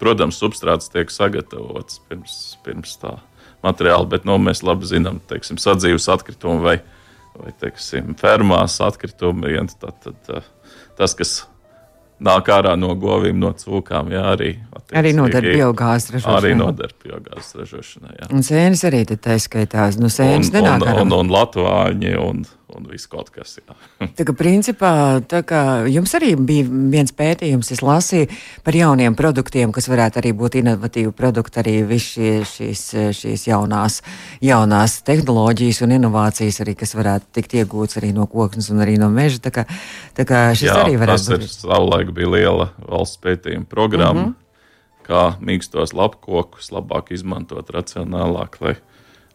protams, 0.00 0.38
substrāts 0.40 0.88
tiek 0.92 1.12
sagatavots 1.12 2.00
pirms, 2.08 2.38
pirms 2.64 2.96
tā 3.02 3.18
materiāli, 3.66 4.08
bet 4.14 4.24
nu, 4.28 4.38
mēs 4.40 4.64
labi 4.64 4.88
zinām, 4.88 5.20
ka 5.28 5.40
sadzīves 5.44 6.08
atkritumi 6.12 6.64
vai, 6.64 6.78
vai 7.36 7.52
teiksim, 7.60 8.14
fermās 8.20 8.78
atkritumi, 8.84 9.52
ja, 9.52 9.66
tad, 9.76 10.00
tad, 10.00 10.16
tad, 10.24 10.48
tas, 10.96 11.16
kas 11.18 11.34
nāk 12.24 12.50
ārā 12.52 12.76
no 12.78 12.94
govīm, 13.00 13.38
no 13.40 13.52
cūkām. 13.56 14.12
Jā, 14.14 14.24
arī 14.34 14.54
arī 14.96 15.12
noder 15.16 15.44
biogāzes 15.46 16.14
ražošanai. 16.14 16.38
Arī 16.40 16.54
noder 16.58 16.94
biogāzes 17.02 17.58
ražošanai. 17.58 18.14
Jā. 18.18 18.30
Un 18.34 18.46
sēnes 18.46 18.84
arī 18.88 19.02
tā 19.10 19.38
skaitās. 19.42 19.98
Nu, 20.00 20.10
sēnes 20.12 20.50
un, 20.50 20.56
nenāk 20.58 20.86
ārā. 20.86 21.04
Un, 21.04 21.12
un, 21.12 21.18
un 21.24 21.34
latvāņi 21.34 22.16
un, 22.20 22.42
un 22.76 22.86
viss 22.90 23.08
kaut 23.10 23.30
kas. 23.34 23.58
tā 24.18 24.26
kā 24.26 24.34
principā, 24.36 24.92
tā 25.28 25.42
kā 25.46 25.60
jums 25.90 26.12
arī 26.18 26.32
bija 26.36 26.66
viens 26.68 27.12
pētījums, 27.16 27.70
es 27.74 27.82
lasīju 27.84 28.30
par 28.66 28.76
jauniem 28.76 29.16
produktiem, 29.18 29.72
kas 29.74 29.88
varētu 29.90 30.20
arī 30.22 30.32
būt 30.36 30.58
inovatīvi 30.60 31.12
produkti, 31.16 31.60
arī 31.62 31.76
viss 31.88 32.14
šie, 32.14 32.32
šīs, 32.48 32.84
šīs 33.18 33.46
jaunās, 33.50 34.00
jaunās 34.44 35.00
tehnoloģijas 35.06 35.82
un 35.86 35.96
inovācijas, 35.98 36.60
arī, 36.64 36.76
kas 36.78 36.94
varētu 36.98 37.32
tikt 37.38 37.56
iegūts 37.62 38.00
arī 38.00 38.12
no 38.16 38.26
koksnes 38.30 38.70
un 38.74 38.84
arī 38.84 38.98
no 39.00 39.10
meža. 39.12 39.42
Tā 39.44 39.54
kā, 39.54 39.66
tā 40.16 40.26
kā 40.28 40.44
šis 40.54 40.70
Jā, 40.70 40.82
arī 40.84 41.00
varētu 41.00 41.34
būt. 41.34 41.46
Tas 41.46 41.62
savulaik 41.64 42.14
bija 42.16 42.34
liela 42.36 42.70
valsts 42.86 43.20
pētījuma 43.22 43.68
programma. 43.70 44.20
Mm 44.20 44.28
-hmm. 44.28 44.38
Kā 45.10 45.22
mīkstos 45.42 45.90
lapkokus 45.96 46.70
labāk 46.70 47.10
izmantot, 47.10 47.70
racionālāk, 47.70 48.60
lai, 48.60 48.76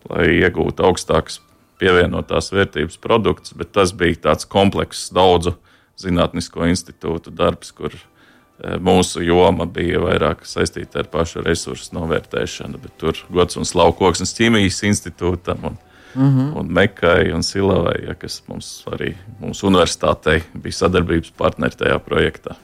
lai 0.10 0.27
iegūtu 0.39 0.86
augstākas 0.88 1.42
pievienotās 1.82 2.51
vērtības 2.53 3.00
produkts, 3.03 3.55
bet 3.58 3.74
tas 3.75 3.94
bija 3.96 4.29
tāds 4.29 4.48
komplekss 4.50 5.12
daudzu 5.15 5.55
zinātnisko 6.00 6.67
institūtu 6.70 7.32
darbs, 7.36 7.72
kur 7.75 7.94
e, 7.96 8.75
mūsu 8.84 9.24
joma 9.24 9.67
bija 9.67 10.01
vairāk 10.03 10.44
saistīta 10.48 11.03
ar 11.03 11.12
pašu 11.12 11.44
resursu 11.46 11.96
novērtēšanu, 11.98 12.82
tur 13.00 13.20
gods 13.32 13.60
un 13.60 13.67
slavu 13.67 13.96
koksnes 14.00 14.36
ķīmijas 14.38 14.84
institūtam 14.89 15.70
un 15.72 15.79
mm 16.15 16.29
-hmm. 16.29 16.60
un 16.60 16.74
Mekai 16.74 17.31
un 17.34 17.43
Silavai, 17.43 18.05
ja, 18.07 18.15
kas 18.15 18.41
mums 18.48 18.84
arī 18.91 19.13
mūsu 19.41 19.67
universitātei 19.69 20.41
bija 20.53 20.74
sadarbības 20.74 21.31
partneri 21.38 21.75
tajā 21.75 22.00
projektā. 22.00 22.55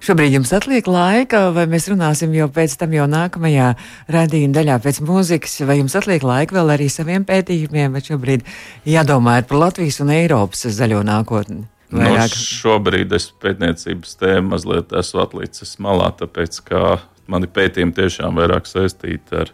Šobrīd 0.00 0.32
jums 0.32 0.52
atliek 0.52 0.86
laika, 0.86 1.50
vai 1.50 1.66
mēs 1.66 1.88
runāsim 1.92 2.34
jau 2.34 2.48
pēc 2.48 2.76
tam, 2.78 2.92
jau 2.92 3.06
nākamajā 3.06 3.74
raidījuma 4.08 4.54
daļā 4.54 4.78
pēc 4.84 5.00
mūzikas, 5.00 5.66
vai 5.66 5.78
jums 5.78 5.96
atliek 5.96 6.22
laika 6.22 6.54
vēl 6.54 6.70
arī 6.76 6.88
saviem 6.88 7.24
pētījumiem, 7.24 7.92
vai 7.92 8.00
šobrīd 8.00 8.46
jādomā 8.86 9.42
par 9.42 9.58
Latvijas 9.58 10.00
un 10.00 10.10
Eiropas 10.10 10.66
zaļo 10.66 11.02
nākotni? 11.02 11.66
Nu, 11.90 12.02
Vairāk. 12.02 12.34
Nu, 12.34 12.44
šobrīd 12.44 13.12
es 13.16 13.30
pētniecības 13.40 14.18
tēmu 14.20 14.52
mazliet 14.52 14.92
esmu 14.92 15.22
atlicis 15.24 15.78
malā, 15.80 16.10
tāpēc 16.20 16.60
ka 16.68 16.98
mani 17.32 17.48
pētījumi 17.48 17.96
tiešām 17.96 18.36
vairāk 18.40 18.68
saistīti 18.68 19.40
ar, 19.42 19.52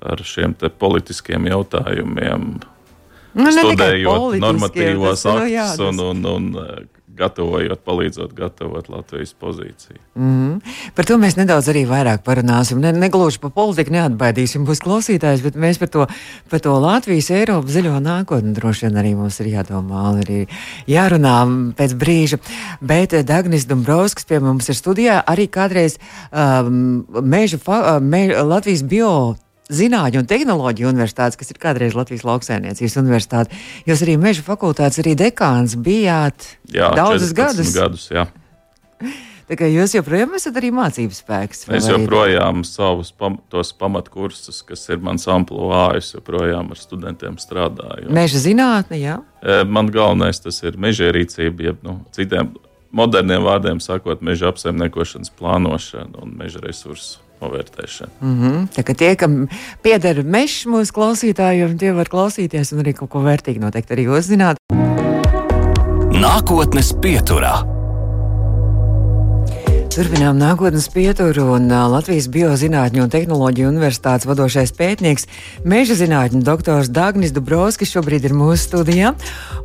ar 0.00 0.22
šiem 0.24 0.54
politiskiem 0.80 1.48
jautājumiem, 1.50 2.54
Nu, 3.34 3.50
studējot 3.52 4.38
normatīvos 4.40 5.24
nu, 5.28 5.34
aktus 5.34 5.76
tas... 5.76 5.82
un, 5.84 6.00
un, 6.00 6.24
un 6.32 6.48
eh, 6.62 6.86
gatavojot, 7.18 7.80
palīdzot 7.86 8.34
gatavot 8.36 8.88
Latvijas 8.92 9.34
pozīciju. 9.40 9.98
Mm 10.14 10.34
-hmm. 10.34 10.74
Par 10.94 11.04
to 11.04 11.16
mēs 11.18 11.36
nedaudz 11.36 11.68
arī 11.72 11.84
vairāk 11.88 12.22
parunāsim. 12.26 12.80
Ne, 12.80 12.92
negluži 12.92 13.38
par 13.38 13.50
politiku 13.50 13.92
neatbaidīsim 13.92 14.66
būs 14.66 14.82
klausītājs, 14.84 15.42
bet 15.42 15.56
mēs 15.56 15.78
par 15.78 15.88
to, 15.88 16.06
par 16.50 16.60
to 16.60 16.78
Latvijas, 16.80 17.30
Eiropas 17.30 17.72
zaļo 17.72 17.98
nākotni 18.02 18.54
droši 18.54 18.86
vien 18.86 18.96
arī 19.02 19.14
mums 19.16 19.40
ir 19.40 19.46
jādomā, 19.46 20.04
arī 20.22 20.46
jārunā 20.86 21.36
pēc 21.76 21.94
brīža. 21.94 22.38
Bet 22.80 23.10
Dagnis 23.26 23.66
Dombrovskis 23.66 24.24
pie 24.24 24.40
mums 24.40 24.68
ir 24.68 24.74
studijā 24.74 25.22
arī 25.26 25.48
kādreiz 25.48 25.98
um, 26.32 27.06
meža, 27.22 27.58
fa, 27.58 28.00
me, 28.00 28.42
Latvijas 28.42 28.82
bio 28.82 29.36
Zinātņu 29.68 30.22
un 30.22 30.28
tehnoloģiju 30.28 30.88
universitātes, 30.88 31.36
kas 31.36 31.52
ir 31.52 31.60
kādreiz 31.60 31.96
Latvijas 31.96 32.24
lauksaimniecības 32.24 32.94
universitāte. 33.02 33.58
Jūs 33.88 34.04
arī 34.06 34.16
meža 34.20 34.44
fakultātes, 34.46 35.00
arī 35.02 35.12
dekāns 35.18 35.76
bijāt 35.76 36.54
jā, 36.72 36.88
daudzus 36.96 37.34
gadus. 37.36 37.74
gadus 37.76 38.06
jā. 38.08 38.24
Tā 39.48 39.56
kā 39.56 39.68
jūs 39.68 39.94
joprojām 39.96 40.34
esat 40.36 40.56
arī 40.60 40.68
mācības 40.76 41.20
spēks. 41.22 41.62
Es 41.76 41.86
joprojām 41.88 42.64
savus 42.68 43.14
pam, 43.16 43.38
tos 43.52 43.74
pamatkursus, 43.76 44.60
kas 44.68 44.88
ir 44.92 45.00
mans 45.04 45.24
amplitūds, 45.28 46.00
es 46.00 46.10
joprojām 46.16 46.72
ar 46.72 46.80
studentiem 46.80 47.38
strādāju. 47.40 48.08
Meža 48.12 48.42
zinātne, 48.44 49.00
jā. 49.00 49.20
E, 49.40 49.62
man 49.68 49.88
galvenais 49.92 50.40
tas 50.44 50.60
ir 50.64 50.76
mežierīcība, 50.80 51.70
jeb 51.70 51.84
nu, 51.84 52.00
citiem 52.16 52.52
moderniem 52.92 53.44
vārdiem 53.44 53.80
sakot, 53.84 54.24
meža 54.24 54.52
apsaimniekošanas 54.52 55.32
plānošana 55.40 56.24
un 56.24 56.36
meža 56.40 56.64
resursu 56.64 57.24
novērtēšana. 57.40 58.10
Mm 58.20 58.36
-hmm. 58.40 58.68
Tā 58.76 58.82
kā 58.82 58.94
tie, 58.94 59.14
kam 59.16 59.48
pieder 59.82 60.22
mežs 60.24 60.66
mūsu 60.66 60.92
klausītājiem, 60.92 61.78
tie 61.78 61.92
var 61.92 62.08
klausīties 62.08 62.72
un 62.72 62.84
arī 62.84 62.94
kaut 62.94 63.10
ko 63.10 63.22
vērtīgu 63.22 63.60
noteikti 63.60 63.94
arī 63.94 64.08
uzzināt. 64.08 64.56
Nākotnes 66.18 66.94
pieturā. 67.02 67.77
Turpinām 69.88 70.36
nākotnes 70.36 70.84
pieturu 70.92 71.46
un 71.54 71.70
Latvijas 71.72 72.26
Biozinātņu 72.30 73.06
un 73.06 73.12
tehnoloģiju 73.12 73.70
universitātes 73.70 74.28
vadošais 74.28 74.74
pētnieks, 74.76 75.24
meža 75.64 75.96
zinātņu 75.96 76.42
doktors 76.44 76.90
Dagnis 76.92 77.32
Dubrovskis 77.32 77.94
šobrīd 77.96 78.26
ir 78.28 78.34
mūsu 78.36 78.60
studijā. 78.66 79.14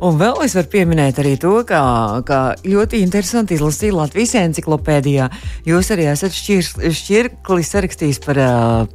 Un 0.00 0.16
vēl 0.20 0.40
es 0.46 0.56
varu 0.56 0.70
pieminēt 0.72 1.20
arī 1.20 1.34
to, 1.40 1.52
ka, 1.68 1.82
ka 2.24 2.40
ļoti 2.64 3.02
interesanti 3.04 3.58
izlasīt 3.58 3.92
Latvijas 3.92 4.32
enciklopēdijā. 4.40 5.28
Jūs 5.68 5.92
arī 5.92 6.08
esat 6.14 6.32
šķir, 6.34 6.90
šķirkli 7.02 7.68
sarakstījis 7.68 8.22
par, 8.24 8.40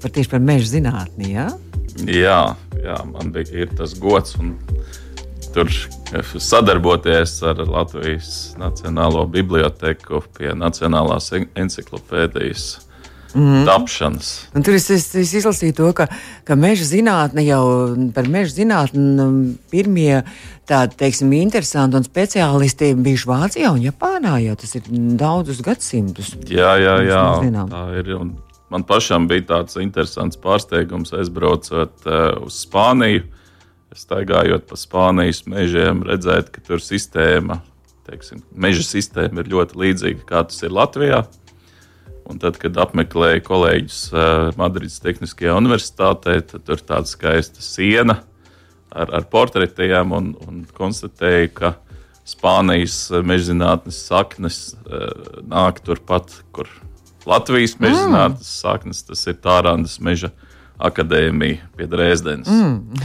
par 0.01 0.15
tieši 0.17 0.33
par 0.33 0.41
meža 0.49 0.73
zinātni, 0.73 1.35
jā? 1.37 1.45
Jā, 2.09 2.41
jā, 2.81 2.97
man 3.13 3.29
bija 3.35 3.69
tas 3.77 3.93
gods 4.01 4.33
un 4.41 4.55
tur 5.53 5.71
sadarboties 6.41 7.39
ar 7.43 7.61
Latvijas 7.67 8.53
Nacionālo 8.59 9.25
biblioteku 9.29 10.23
pie 10.37 10.53
Nacionālās 10.57 11.31
encyklopēdijas 11.33 12.69
mm. 13.33 13.65
tapšanas. 13.65 14.29
Un 14.55 14.65
tur 14.65 14.77
es, 14.77 14.89
es, 14.93 15.07
es 15.19 15.33
izlasīju 15.41 15.75
to, 15.77 15.89
ka, 15.97 16.09
ka 16.47 16.57
meža 16.59 16.87
zinātne 16.89 17.43
jau 17.45 17.63
par 18.15 18.29
meža 18.31 18.59
zinātni 18.59 19.05
um, 19.23 19.39
pirmie 19.71 20.21
tādi, 20.69 20.97
teiksim, 20.99 21.33
interesanti 21.39 21.97
un 21.99 22.05
speciālisti 22.05 22.93
bijuši 22.97 23.29
Vācijā 23.29 23.73
un 23.73 23.81
Japānā, 23.83 24.37
jau 24.45 24.57
tas 24.59 24.77
ir 24.77 24.91
daudzus 25.19 25.63
gadsimtus. 25.65 26.35
Jā, 26.49 26.75
jā, 26.81 26.99
jā. 27.07 27.23
tā 27.71 27.83
ir. 27.99 28.13
Un 28.19 28.35
man 28.69 28.85
pašam 28.85 29.27
bija 29.29 29.47
tāds 29.55 29.79
interesants 29.81 30.39
pārsteigums, 30.41 31.13
aizbraucot 31.17 32.09
uh, 32.09 32.31
uz 32.45 32.63
Spāniju. 32.65 33.25
Staigājot 33.97 34.67
pa 34.69 34.77
Spānijas 34.77 35.43
mežiem, 35.49 36.03
redzēt, 36.05 36.51
ka 36.53 36.61
tur 36.61 36.81
sistēma, 36.83 37.59
teiksim, 38.05 38.43
meža 38.53 38.85
sistēma 38.85 39.41
ir 39.41 39.49
ļoti 39.53 39.79
līdzīga 39.81 40.25
kā 40.29 40.43
tas 40.45 40.61
ir 40.65 40.73
Latvijā. 40.75 41.23
Un 42.29 42.37
tad, 42.37 42.59
kad 42.61 42.77
apmeklēju 42.77 43.41
kolēģus 43.47 44.01
uh, 44.13 44.49
Madrides 44.59 44.99
Tehniskajā 45.01 45.55
universitātē, 45.57 46.35
tad 46.45 46.65
tur 46.67 46.77
ir 46.77 46.83
tāda 46.85 47.09
skaista 47.09 47.63
siena 47.65 48.19
ar, 48.93 49.09
ar 49.09 49.25
portretiem 49.31 50.13
un, 50.13 50.35
un 50.45 50.59
konstatēju, 50.77 51.53
ka 51.57 51.73
Spānijas 52.29 53.07
mežzinātnes 53.25 54.03
saknes 54.05 54.59
uh, 54.85 55.39
nāk 55.49 55.81
turpat, 55.81 56.35
kur 56.53 56.69
Latvijas 57.25 57.79
mežzinātnes 57.81 58.45
mm. 58.45 58.59
saknes, 58.61 59.01
tas 59.07 59.25
ir 59.25 59.39
Tārandas 59.41 59.97
meža 59.97 60.29
akadēmija 60.77 61.71
pie 61.77 61.89
Dresdenes. 61.89 62.49
Mm. 62.53 63.01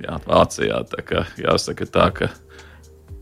Jā, 0.00 0.16
Vācijā 0.24 0.78
tā 0.88 1.04
kā 1.04 1.26
jāsaka 1.40 1.88
tā, 1.90 2.08
ka 2.16 2.30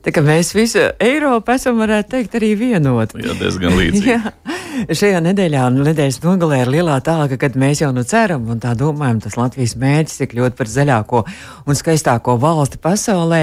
Tā 0.00 0.14
kā 0.16 0.22
mēs 0.24 0.54
visu 0.56 0.80
Eiropu 1.02 1.52
esam, 1.52 1.76
varētu 1.82 2.14
teikt, 2.14 2.36
arī 2.38 2.54
vienoti. 2.56 3.20
Jā, 3.20 3.34
diezgan 3.36 3.76
līdzīgi. 3.76 4.16
Šajā 4.88 5.18
nedēļā, 5.20 5.66
nu, 5.74 5.82
nedēļas 5.84 6.20
nogalē 6.22 6.62
ir 6.62 6.70
lielā 6.72 6.94
tālaka, 7.04 7.36
kad 7.40 7.56
mēs 7.60 7.82
jau 7.82 7.90
nu 7.92 8.04
ceram 8.08 8.46
un 8.52 8.60
tā 8.62 8.72
domājam, 8.78 9.18
tas 9.20 9.36
Latvijas 9.36 9.74
mērķis 9.80 10.22
ir 10.22 10.30
kļūt 10.30 10.56
par 10.56 10.70
zaļāko 10.70 11.20
un 11.68 11.76
skaistāko 11.76 12.36
valsti 12.40 12.80
pasaulē. 12.80 13.42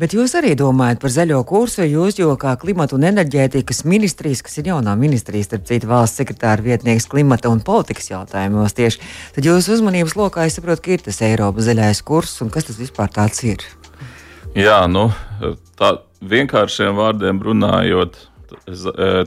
Bet 0.00 0.16
jūs 0.16 0.34
arī 0.36 0.52
domājat 0.58 1.00
par 1.00 1.14
zaļo 1.14 1.38
kursu, 1.48 1.86
jūs 1.86 2.18
jau 2.18 2.34
kā 2.40 2.56
klimata 2.60 2.98
un 2.98 3.06
enerģētikas 3.08 3.84
ministrijas, 3.88 4.42
kas 4.44 4.58
ir 4.60 4.72
jaunā 4.72 4.96
ministrijas, 4.98 5.48
starp 5.48 5.64
citu 5.70 5.88
valsts 5.88 6.20
sekretāra 6.20 6.66
vietnieks 6.66 7.08
klimata 7.08 7.52
un 7.52 7.62
politikas 7.64 8.10
jautājumos 8.10 8.76
tieši, 8.76 9.00
tad 9.38 9.48
jūsu 9.48 9.78
uzmanības 9.78 10.18
lokā 10.18 10.48
es 10.48 10.58
saprotu, 10.58 10.84
ka 10.84 10.96
ir 10.96 11.06
tas 11.06 11.22
Eiropas 11.24 11.70
zaļais 11.70 12.04
kurs 12.04 12.36
un 12.44 12.52
kas 12.52 12.68
tas 12.68 12.80
vispār 12.82 13.14
tāds 13.14 13.40
ir. 13.46 13.64
Jā, 14.58 14.82
nu, 14.90 15.08
tā 15.78 15.96
vienkāršiem 16.26 16.98
vārdiem 16.98 17.40
runājot, 17.42 18.18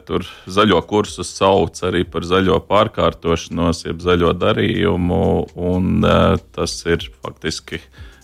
tur 0.08 0.26
zaļo 0.50 0.82
kursu 0.90 1.26
sauc 1.28 1.80
arī 1.88 2.04
par 2.10 2.26
zaļo 2.28 2.60
pārkārtošanos, 2.70 3.86
jeb 3.88 4.04
zaļo 4.04 4.34
darījumu, 4.38 5.24
un 5.56 6.06
e, 6.06 6.20
tas 6.56 6.76
ir 6.90 7.08
faktiski 7.24 7.82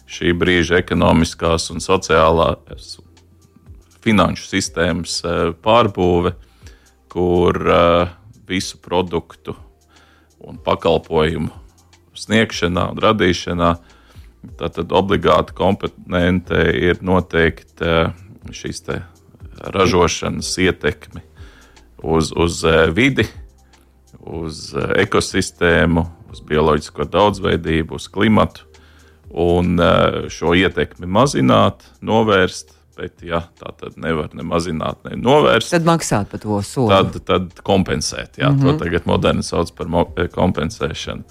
šī 0.09 0.33
brīža 0.37 0.79
ekonomiskās 0.81 1.69
un 1.73 1.83
sociālās 1.83 2.97
finanšu 4.03 4.49
sistēmas 4.49 5.19
e, 5.23 5.35
pārbūve, 5.63 6.35
kur 7.13 7.59
visu 8.49 8.79
produktu 8.81 9.53
un 10.43 10.57
pakalpojumu 10.57 11.51
sniegšanā 12.17 12.87
un 12.93 13.01
radīšanā. 13.03 13.73
Tātad 14.59 14.91
obligāti 14.91 15.55
komponente 15.55 16.65
ir 16.75 16.99
noteikti 17.05 17.93
šīs 18.51 18.83
ražošanas 19.59 20.57
ietekme 20.57 21.21
uz, 22.03 22.31
uz 22.35 22.63
eh, 22.63 22.89
vidi, 22.91 23.25
uz 24.19 24.73
eh, 24.75 24.93
ekosistēmu, 25.05 26.05
uz 26.31 26.43
bioloģisko 26.47 27.07
daudzveidību, 27.09 27.95
uz 27.95 28.07
klimatu. 28.11 28.69
Un 29.33 29.79
šo 30.29 30.51
ietekmi 30.53 31.07
mazināt, 31.09 31.81
novērst, 32.05 32.75
bet, 32.99 33.23
ja 33.25 33.39
tā 33.57 33.71
tad 33.79 33.95
nevar 33.97 34.27
ne 34.37 34.43
mazināt, 34.45 34.99
ne 35.07 35.17
novērst, 35.17 35.71
tad 35.73 35.87
maksāt 35.87 36.29
par 36.29 36.43
to 36.43 36.59
soli. 36.61 36.91
Tad, 36.93 37.17
tad 37.25 37.63
kompensēt. 37.65 38.37
Jā, 38.37 38.51
mm 38.51 38.59
-hmm. 38.59 38.61
To 38.61 38.73
mhm. 38.75 38.77
tagad 38.83 39.07
moderni 39.09 39.43
sauc 39.43 39.71
par 39.73 39.87
kompensēšanu. 40.35 41.23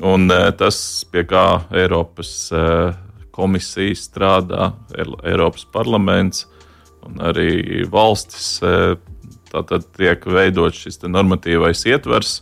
Un 0.00 0.30
eh, 0.30 0.48
tas, 0.56 1.04
pie 1.12 1.24
kā 1.28 1.62
Eiropas 1.76 2.32
eh, 2.52 2.94
komisija 3.32 3.96
strādā, 3.98 4.72
Eiropas 5.24 5.66
parlaments 5.72 6.46
un 7.06 7.22
arī 7.30 7.84
valstis, 7.90 8.62
eh, 8.62 8.94
tātad 9.52 9.86
tiek 9.96 10.24
veidots 10.24 10.84
šis 10.84 11.02
normatīvais 11.04 11.84
ietvers, 11.90 12.40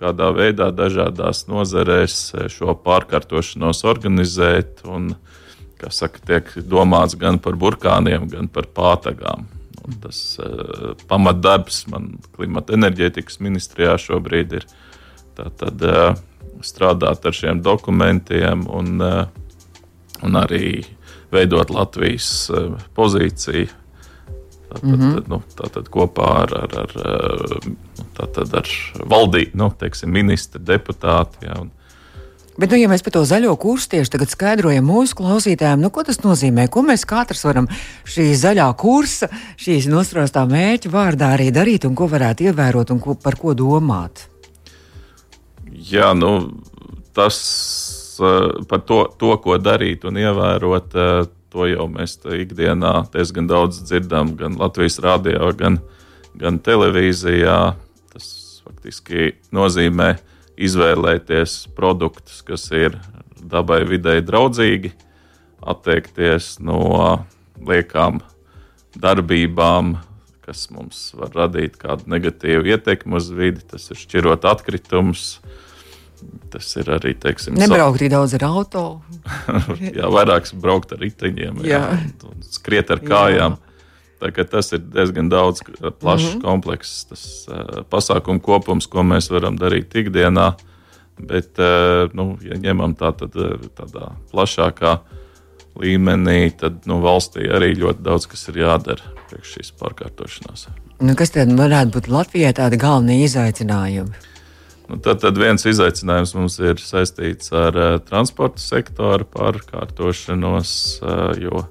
kādā 0.00 0.30
veidā 0.36 0.70
dažādās 0.72 1.46
nozarēs 1.48 2.16
šo 2.52 2.74
pārkārtošanos 2.84 3.84
organizēt. 3.84 4.84
Un, 4.88 5.14
saka, 5.88 6.20
tiek 6.26 6.48
domāts 6.68 7.16
gan 7.16 7.38
par 7.40 7.56
burkāniem, 7.56 8.28
gan 8.28 8.48
par 8.48 8.68
pātagām. 8.68 9.46
Un 9.80 9.96
tas 10.02 10.38
uh, 10.44 10.92
pamatdarbs 11.08 11.86
man 11.88 12.18
klimata 12.36 12.76
enerģētikas 12.76 13.40
ministrijā 13.40 13.94
šobrīd 13.96 14.58
ir 14.60 14.66
tātad, 15.38 15.80
uh, 15.80 16.18
strādāt 16.64 17.24
ar 17.26 17.36
šiem 17.36 17.62
dokumentiem 17.64 18.66
un, 18.68 19.00
eh, 19.02 19.26
un 20.26 20.38
arī 20.40 20.84
veidot 21.32 21.70
Latvijas 21.70 22.50
eh, 22.50 22.72
pozīciju. 22.96 23.68
Tātad, 24.70 24.86
mm 24.86 25.00
-hmm. 25.00 25.22
nu, 25.26 25.42
tātad 25.58 25.88
kopā 25.90 26.28
ar, 26.44 26.54
ar, 26.54 26.78
ar, 26.84 26.92
eh, 26.94 27.70
tātad 28.14 28.54
ar 28.54 28.68
valdību, 29.02 29.50
nu, 29.54 29.72
teiksim, 29.78 30.10
ministru, 30.10 30.62
deputāti. 30.62 31.46
Ja, 31.46 31.60
un, 31.60 31.70
Bet, 32.60 32.70
nu, 32.70 32.76
ja 32.76 32.88
mēs 32.90 33.00
par 33.00 33.14
to 33.14 33.22
zaļo 33.24 33.54
kursu 33.56 33.88
tieši 33.88 34.10
tagad 34.10 34.28
skaidrojam 34.28 34.84
mūsu 34.84 35.16
klausītājiem, 35.16 35.80
nu, 35.80 35.88
ko 35.94 36.02
tas 36.04 36.18
nozīmē, 36.20 36.66
ko 36.68 36.82
mēs 36.84 37.06
katrs 37.08 37.44
varam 37.46 37.68
šī 38.04 38.34
zaļā 38.36 38.66
kursa, 38.76 39.30
šīs 39.56 39.86
nostrāstā 39.88 40.42
mērķa 40.50 40.90
vārdā 40.92 41.30
arī 41.38 41.48
darīt 41.56 41.86
un 41.88 41.94
ko 41.96 42.10
varētu 42.10 42.50
ievērot 42.50 42.90
un 42.90 43.00
ko, 43.00 43.14
par 43.14 43.38
ko 43.40 43.54
domāt? 43.56 44.26
Jā, 45.72 46.10
nu, 46.12 46.50
tas 47.16 47.38
par 48.70 48.82
to, 48.88 49.04
to, 49.20 49.34
ko 49.42 49.58
darīt 49.60 50.06
un 50.08 50.18
ievērot, 50.20 50.96
uh, 50.96 51.28
to 51.50 51.66
jau 51.66 51.86
mēs 51.90 52.16
ikdienā 52.24 52.94
diezgan 53.12 53.48
daudz 53.50 53.82
dzirdam, 53.84 54.34
gan 54.38 54.58
Latvijas 54.60 55.00
rādio, 55.02 55.50
gan, 55.58 55.80
gan 56.38 56.60
televīzijā. 56.62 57.58
Tas 58.14 58.26
faktiski 58.64 59.34
nozīmē 59.54 60.14
izvēlēties 60.60 61.70
produktus, 61.76 62.42
kas 62.46 62.68
ir 62.76 62.98
dabai 63.40 63.82
videi 63.88 64.20
draudzīgi, 64.24 64.92
atteikties 65.60 66.58
no 66.64 66.80
liekām 67.66 68.20
darbībām, 69.00 69.96
kas 70.44 70.66
mums 70.74 71.10
var 71.18 71.34
radīt 71.44 71.76
kādu 71.80 72.08
negatīvu 72.10 72.72
ietekmi 72.72 73.18
uz 73.18 73.30
vidi. 73.34 73.62
Tas 73.72 73.90
ir 73.92 74.00
šķirot 74.00 74.46
atkritumus, 74.50 75.38
Tas 76.50 76.68
ir 76.80 76.90
arī. 76.90 77.14
Teiksim, 77.20 77.54
Nebraukt 77.58 78.00
tik 78.02 78.10
daudz 78.12 78.34
ar 78.38 78.46
auto. 78.48 78.84
jā, 79.98 80.08
vairāk 80.10 80.48
braukt 80.60 80.94
ar 80.96 81.02
riteņiem, 81.02 81.62
jā. 81.66 81.80
Jā, 81.80 82.38
skriet 82.50 82.90
ar 82.90 83.02
kājām. 83.04 83.58
Jā. 83.58 83.66
Tas 84.20 84.68
ir 84.76 84.82
diezgan 84.84 85.30
daudz 85.32 85.62
plašs, 85.64 86.26
mm 86.26 86.32
-hmm. 86.34 86.42
komplekss 86.42 87.04
tas, 87.08 87.22
uh, 87.48 87.84
pasākumu 87.88 88.40
kopums, 88.40 88.86
ko 88.86 89.00
mēs 89.02 89.30
varam 89.32 89.56
darīt 89.56 89.94
ikdienā. 89.96 90.52
Bet, 91.18 91.58
uh, 91.58 92.12
nu, 92.12 92.36
ja 92.42 92.56
ņemam 92.56 92.96
tā, 92.96 93.12
tad, 93.16 93.32
tādā 93.76 94.12
plašākā 94.32 94.98
līmenī, 95.80 96.52
tad 96.56 96.86
nu, 96.86 97.00
valstī 97.00 97.48
arī 97.48 97.74
ļoti 97.78 98.02
daudz 98.02 98.26
kas 98.26 98.48
ir 98.48 98.60
jādara 98.64 99.02
priekš 99.30 99.56
šīs 99.56 99.72
pārkārtošanās. 99.80 100.66
Nu, 101.00 101.14
kas 101.16 101.30
tad 101.30 101.52
varētu 101.56 101.94
būt 101.96 102.10
Latvijai 102.12 102.52
tādi 102.52 102.76
galvenie 102.76 103.22
izaicinājumi? 103.24 104.29
Nu, 104.90 104.98
tad, 104.98 105.20
tad 105.22 105.38
viens 105.38 105.62
izaicinājums 105.70 106.32
mums 106.34 106.56
ir 106.58 106.80
saistīts 106.82 107.52
ar 107.54 107.76
uh, 107.78 107.92
transporta 108.02 108.58
sektoru 108.62 109.26
pārkārtošanos, 109.30 110.72
uh, 111.04 111.30
jo, 111.38 111.62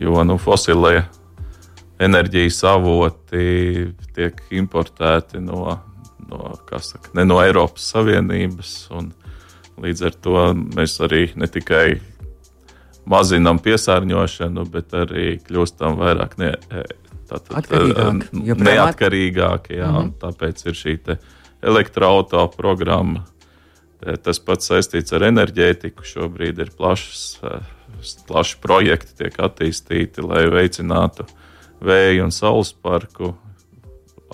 jo 0.00 0.24
nu, 0.24 0.38
fosilie 0.40 1.02
enerģijas 2.00 2.62
avoti 2.70 3.90
tiek 4.16 4.40
importēti 4.54 5.42
no, 5.44 5.76
no, 6.30 6.54
saka, 6.80 7.12
ne 7.18 7.26
no 7.28 7.42
Eiropas 7.42 7.90
Savienības. 7.92 8.76
Līdz 9.78 10.06
ar 10.08 10.16
to 10.24 10.44
mēs 10.56 10.96
arī 11.04 11.26
ne 11.38 11.50
tikai 11.52 11.98
mazinām 13.08 13.60
piesārņošanu, 13.62 14.64
bet 14.72 14.94
arī 14.96 15.34
kļūstam 15.44 16.00
vairāk 16.00 16.38
ne, 16.40 16.54
tātad, 17.28 17.58
Atkarīgāk, 17.60 18.30
neatkarīgāki. 18.56 19.82
Jā, 19.82 19.90
mm 19.90 19.98
-hmm. 19.98 20.14
Tāpēc 20.22 20.64
ir 20.66 20.78
šī 20.78 20.96
elektroautorāta 21.04 21.37
programma. 22.56 23.24
E, 23.98 24.14
tas 24.22 24.38
pats 24.38 24.70
saistīts 24.70 25.14
ar 25.16 25.26
enerģētiku. 25.26 26.06
Šobrīd 26.06 26.60
ir 26.62 26.70
plašs, 26.78 27.40
e, 27.42 27.58
plaši 28.28 28.60
projekti, 28.62 29.16
tiek 29.24 29.40
attīstīti, 29.42 30.22
lai 30.22 30.46
veicinātu 30.52 31.26
vēja 31.84 32.24
un 32.26 32.34
saules 32.34 32.72
parku 32.72 33.34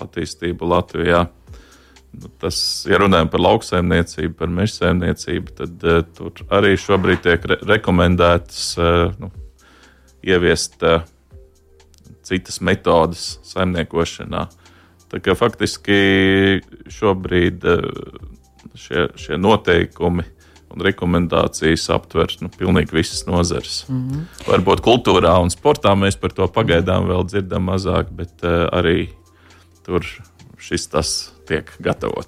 attīstību 0.01 0.69
Latvijā. 0.69 1.25
nu, 2.15 2.29
tas, 2.39 2.57
ja 2.87 2.99
runājam 3.01 3.29
par 3.31 3.41
lauksaimniecību, 3.43 4.35
par 4.39 4.51
meža 4.51 4.85
saimniecību, 4.85 5.55
tad 5.57 5.83
uh, 5.83 5.97
tur 6.15 6.45
arī 6.53 6.75
šobrīd 6.79 7.25
tiek 7.25 7.47
re 7.51 7.57
rekomendētas 7.75 8.61
uh, 8.79 9.11
nu, 9.19 9.31
ieviest 10.23 10.83
uh, 10.83 11.03
citas 12.25 12.61
metodes 12.61 13.25
saimniekošanā. 13.43 14.45
Tā 15.13 15.21
kā 15.23 15.35
faktiski 15.37 15.97
šobrīd 16.91 17.65
uh, 17.69 17.83
šie, 18.75 19.07
šie 19.19 19.37
noteikumi 19.37 20.25
un 20.75 20.83
rekomendācijas 20.83 21.87
aptver 21.95 22.33
nu, 22.43 22.49
pilnīgi 22.51 22.97
visas 22.97 23.25
nozares. 23.29 23.85
Mm 23.87 24.09
-hmm. 24.09 24.23
Varbūt 24.49 24.81
kultūrā 24.83 25.37
un 25.41 25.49
sportā 25.49 25.95
mēs 25.95 26.19
par 26.19 26.31
to 26.31 26.47
pagaidām 26.47 27.07
vēl 27.07 27.25
dzirdam 27.25 27.69
mazāk, 27.69 28.11
bet 28.11 28.43
uh, 28.43 28.67
arī 28.71 29.09
tur 29.85 30.03
šis 30.57 30.87
tas. 30.87 31.31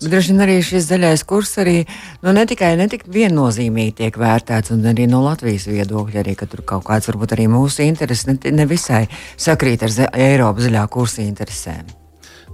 Droši 0.05 0.31
vien 0.31 0.41
arī 0.45 0.61
šis 0.61 0.85
zaļais 0.91 1.23
kurs 1.25 1.57
arī 1.57 1.87
nu, 2.21 2.31
ne 2.31 2.45
tikai 2.45 2.75
ne 2.77 2.85
viennozīmīgi 2.85 3.95
tiek 3.95 4.17
vērtēts, 4.17 4.71
un 4.75 4.85
arī 4.85 5.07
no 5.09 5.23
Latvijas 5.25 5.65
viedokļa, 5.65 6.19
arī, 6.21 6.35
ka 6.35 6.45
tur 6.45 6.61
kaut 6.61 6.85
kāds 6.85 7.09
varbūt 7.09 7.33
arī 7.33 7.47
mūsu 7.49 7.81
intereses 7.81 8.27
ne, 8.27 8.37
ne 8.51 8.65
visai 8.69 9.07
sakrīt 9.35 9.83
ar 9.83 9.89
za 9.89 10.11
Eiropas 10.13 10.69
zaļā 10.69 10.87
kursa 10.87 11.21
interesēm. 11.25 12.06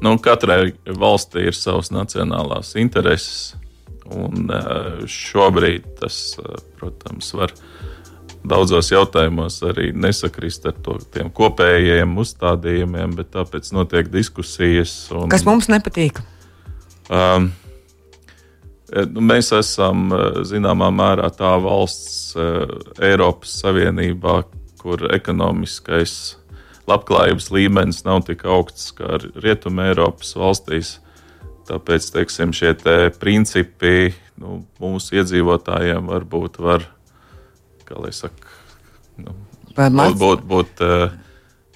Nu, 0.03 0.17
katrai 0.19 0.73
valstī 0.99 1.45
ir 1.47 1.55
savas 1.55 1.91
nacionālās 1.93 2.73
intereses. 2.79 3.53
Un 4.11 4.49
eh, 4.51 5.05
šobrīd 5.07 5.85
tas, 6.01 6.17
eh, 6.41 6.57
protams, 6.79 7.29
var 7.39 7.53
daudzos 8.43 8.91
jautājumos 8.91 9.61
arī 9.63 9.93
nesakrist 9.95 10.67
ar 10.67 10.75
to, 10.83 10.97
tiem 11.15 11.31
kopējiem 11.31 12.17
uzstādījumiem, 12.19 13.15
bet 13.15 13.31
tāpēc 13.37 13.71
notiek 13.71 14.11
diskusijas. 14.11 14.91
Un, 15.15 15.29
Kas 15.31 15.47
mums 15.47 15.71
nepatīk? 15.71 16.19
Um, 17.07 17.53
mēs 19.31 19.53
esam 19.55 20.11
zināmā 20.43 20.91
mērā 20.91 21.31
tā 21.31 21.55
valsts 21.63 22.35
Eiropas 22.99 23.55
Savienībā, 23.63 24.41
kur 24.83 25.07
ekonomiskais 25.15 26.42
labklājības 26.89 27.49
līmenis 27.53 28.03
nav 28.07 28.23
tik 28.27 28.43
augsts 28.49 28.91
kā 28.97 29.19
Rietumē 29.21 29.91
Eiropas 29.91 30.33
valstīs. 30.39 30.97
Tāpēc 31.67 32.09
teiksim, 32.11 32.51
šie 32.55 32.73
te 32.75 32.95
principi 33.21 34.11
nu, 34.41 34.63
mūsu 34.83 35.19
iedzīvotājiem 35.21 36.09
varbūt 36.11 36.59
var, 36.59 36.89
kā 37.87 38.01
lai 38.03 38.11
saka, 38.15 38.51
nu, 39.23 39.35
būt, 39.77 40.17
būt, 40.19 40.43
būt 40.49 40.83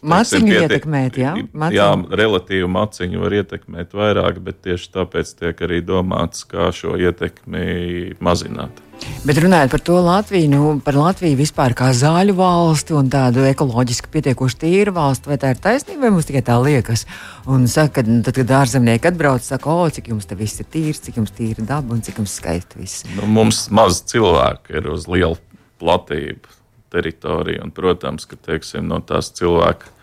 Māciņu 0.06 0.58
ietekmēt, 0.62 1.16
jā? 1.18 1.34
Maciņu. 1.58 1.78
Jā, 1.78 1.88
relatīvi 2.20 2.68
maciņu 2.70 3.22
var 3.24 3.38
ietekmēt 3.40 3.96
vairāk, 3.98 4.42
bet 4.46 4.60
tieši 4.68 4.92
tāpēc 4.94 5.32
tiek 5.40 5.64
arī 5.66 5.80
domāts, 5.86 6.44
kā 6.46 6.70
šo 6.76 6.94
ietekmi 7.02 8.18
mazināt. 8.22 8.84
Bet 9.26 9.38
runājot 9.42 9.72
par 9.74 9.82
to 9.86 9.98
Latviju, 10.02 10.50
nu, 10.52 10.70
par 10.84 10.98
Latviju 10.98 11.38
vispār 11.38 11.76
kā 11.78 11.90
zāļu 11.96 12.34
valsti 12.38 12.96
un 12.98 13.10
tādu 13.14 13.46
ekoloģiski 13.50 14.10
pietiekoši 14.14 14.60
tīru 14.64 14.94
valsti, 14.96 15.30
vai 15.32 15.38
tā 15.42 15.54
ir 15.54 15.62
taisnība, 15.62 16.06
vai 16.06 16.14
mums 16.16 16.30
tikai 16.30 16.44
tā 16.46 16.58
liekas? 16.62 17.06
Un 17.50 17.66
saka, 17.72 18.00
kad, 18.00 18.12
tad, 18.26 18.40
kad 18.42 18.54
ārzemnieki 18.62 19.12
atbrauc, 19.12 19.46
saka, 19.46 19.74
o, 19.74 19.88
cik 19.94 20.12
jums 20.14 20.30
te 20.30 20.38
viss 20.40 20.62
ir 20.62 20.70
tīrs, 20.74 21.02
cik 21.06 21.22
jums 21.22 21.34
tīra 21.38 21.66
daba 21.66 21.94
un 21.94 22.04
cik 22.06 22.22
jums 22.22 22.38
skaisti 22.40 22.82
viss. 22.82 23.06
Nu, 23.18 23.30
mums 23.38 23.68
maz 23.74 24.02
cilvēku 24.10 24.80
ir 24.80 24.90
uz 24.94 25.10
lielu 25.10 25.38
platību 25.82 26.57
teritoriju, 26.94 27.64
un, 27.66 27.74
protams, 27.76 28.28
ka, 28.30 28.40
teiksim, 28.50 28.88
no 28.88 29.02
tās 29.04 29.32
cilvēku 29.38 29.97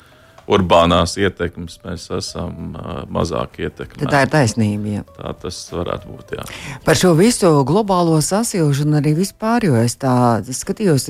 urbānās 0.50 1.16
ietekmes 1.20 1.78
mēs 1.85 2.07
esam 2.14 2.74
mazāk 3.12 3.59
ietekmēti. 3.64 4.09
Tā 4.11 4.24
ir 4.26 4.33
taisnība. 4.33 4.92
Jā. 4.98 5.04
Tā 5.16 5.33
tas 5.44 5.59
varētu 5.72 6.11
būt. 6.11 6.35
Jā. 6.37 6.44
Par 6.85 6.98
šo 7.00 7.14
visu 7.18 7.50
globālo 7.66 8.18
sasilšanu 8.24 8.98
arī 9.00 9.14
vispār, 9.18 9.68
jo 9.68 9.78
es 9.80 9.96
tā 10.00 10.14
skatījos, 10.44 11.09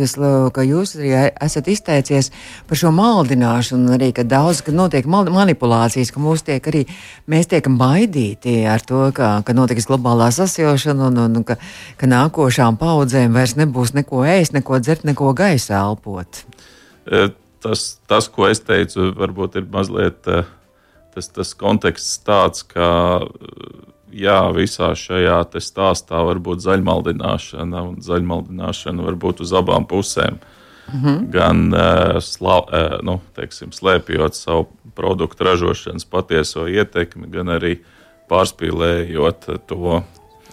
ka 0.55 0.67
jūs 0.67 0.95
arī 0.99 1.13
esat 1.33 1.71
izteicies 1.73 2.31
par 2.69 2.81
šo 2.81 2.95
maldināšanu, 2.95 3.95
arī 3.99 4.13
ka 4.17 4.27
daudz, 4.29 4.63
ka 4.65 4.75
notiek 4.75 5.09
manipulācijas, 5.09 6.13
ka 6.15 6.23
mūs 6.23 6.47
tiek 6.47 6.71
arī, 6.71 6.85
mēs 7.31 7.51
tiekam 7.51 7.79
baidīti 7.81 8.61
ar 8.71 8.85
to, 8.87 9.09
ka, 9.17 9.37
ka 9.47 9.57
notiks 9.57 9.89
globālā 9.91 10.31
sasilšana 10.35 11.11
un, 11.11 11.23
un, 11.27 11.41
un 11.41 11.47
ka, 11.47 11.59
ka 12.01 12.11
nākošām 12.11 12.79
paudzēm 12.81 13.35
vairs 13.35 13.59
nebūs 13.59 13.97
neko 13.99 14.25
ēst, 14.29 14.55
neko 14.57 14.81
dzert, 14.83 15.07
neko 15.09 15.35
gaisa 15.37 15.81
elpot. 15.83 16.45
Et 17.05 17.35
tas, 17.65 17.87
tas, 18.11 18.29
ko 18.29 18.49
es 18.51 18.61
teicu, 18.61 19.09
varbūt 19.17 19.57
ir 19.61 19.69
mazliet 19.73 20.29
eh, 20.29 20.45
tas, 21.17 21.31
tas 21.33 21.55
konteksts 21.57 22.19
tāds, 22.27 22.65
ka 22.69 22.87
jā, 24.15 24.41
visā 24.55 24.93
šajā 24.99 25.41
stāstā 25.63 26.21
var 26.29 26.41
būt 26.45 26.65
zaļmaldināšana, 26.65 27.85
un 27.89 28.03
zaļmaldināšana 28.05 29.07
var 29.07 29.19
būt 29.21 29.45
uz 29.45 29.55
abām 29.57 29.89
pusēm. 29.91 30.39
Mm 30.85 31.01
-hmm. 31.01 31.21
Gan 31.33 31.61
uh, 31.73 32.21
slā, 32.21 32.59
uh, 32.61 32.99
nu, 33.03 33.21
teiksim, 33.35 33.73
slēpjot 33.73 34.37
savu 34.37 34.67
produktu 34.95 35.45
ražošanas 35.45 36.05
patieso 36.05 36.67
ietekmi, 36.69 37.31
gan 37.33 37.49
arī 37.49 37.79
pārspīlējot 38.29 39.49
to 39.67 40.03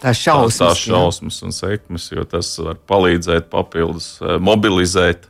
tās 0.01 0.17
šausmas, 0.17 0.57
tās 0.57 0.77
šausmas 0.77 1.41
un 1.43 1.51
sekmes, 1.51 2.11
jo 2.11 2.23
tas 2.23 2.57
var 2.59 2.79
palīdzēt 2.87 3.51
papildus 3.51 4.19
mobilizēt 4.39 5.27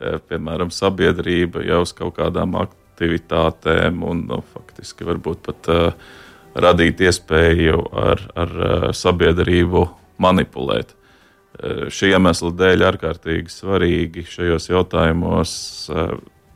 piemēram, 0.00 0.72
sabiedrība 0.74 1.62
jau 1.66 1.82
uz 1.84 1.92
kaut 1.96 2.16
kādām 2.18 2.56
aktivitātēm 2.58 4.02
un 4.06 4.24
nu, 4.30 4.40
faktiski 4.54 5.06
varbūt 5.06 5.44
pat 5.46 5.70
uh, 5.72 6.12
radīt 6.54 7.02
iespēju 7.04 7.80
ar, 7.98 8.22
ar 8.38 8.54
uh, 8.58 8.90
sabiedrību 8.94 9.86
manipulēt. 10.22 10.94
Uh, 10.94 11.86
šī 11.94 12.14
iemesla 12.14 12.52
dēļ 12.58 12.86
ārkārtīgi 12.90 13.52
svarīgi 13.52 14.26
šajos 14.30 14.70
jautājumos 14.70 15.56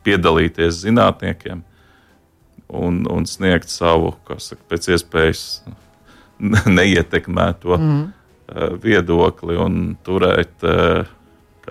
piedalīties 0.06 0.82
zinātniekiem 0.84 1.62
un, 2.68 3.02
un 3.10 3.26
sniegt 3.26 3.70
savu, 3.72 4.14
saka, 4.38 4.62
pēc 4.70 4.90
iespējas 4.94 5.44
neietekmēto 6.78 7.78
mm. 7.78 8.02
viedokli 8.82 9.58
un 9.58 9.80
turēt 10.06 10.66
uh, 10.66 11.06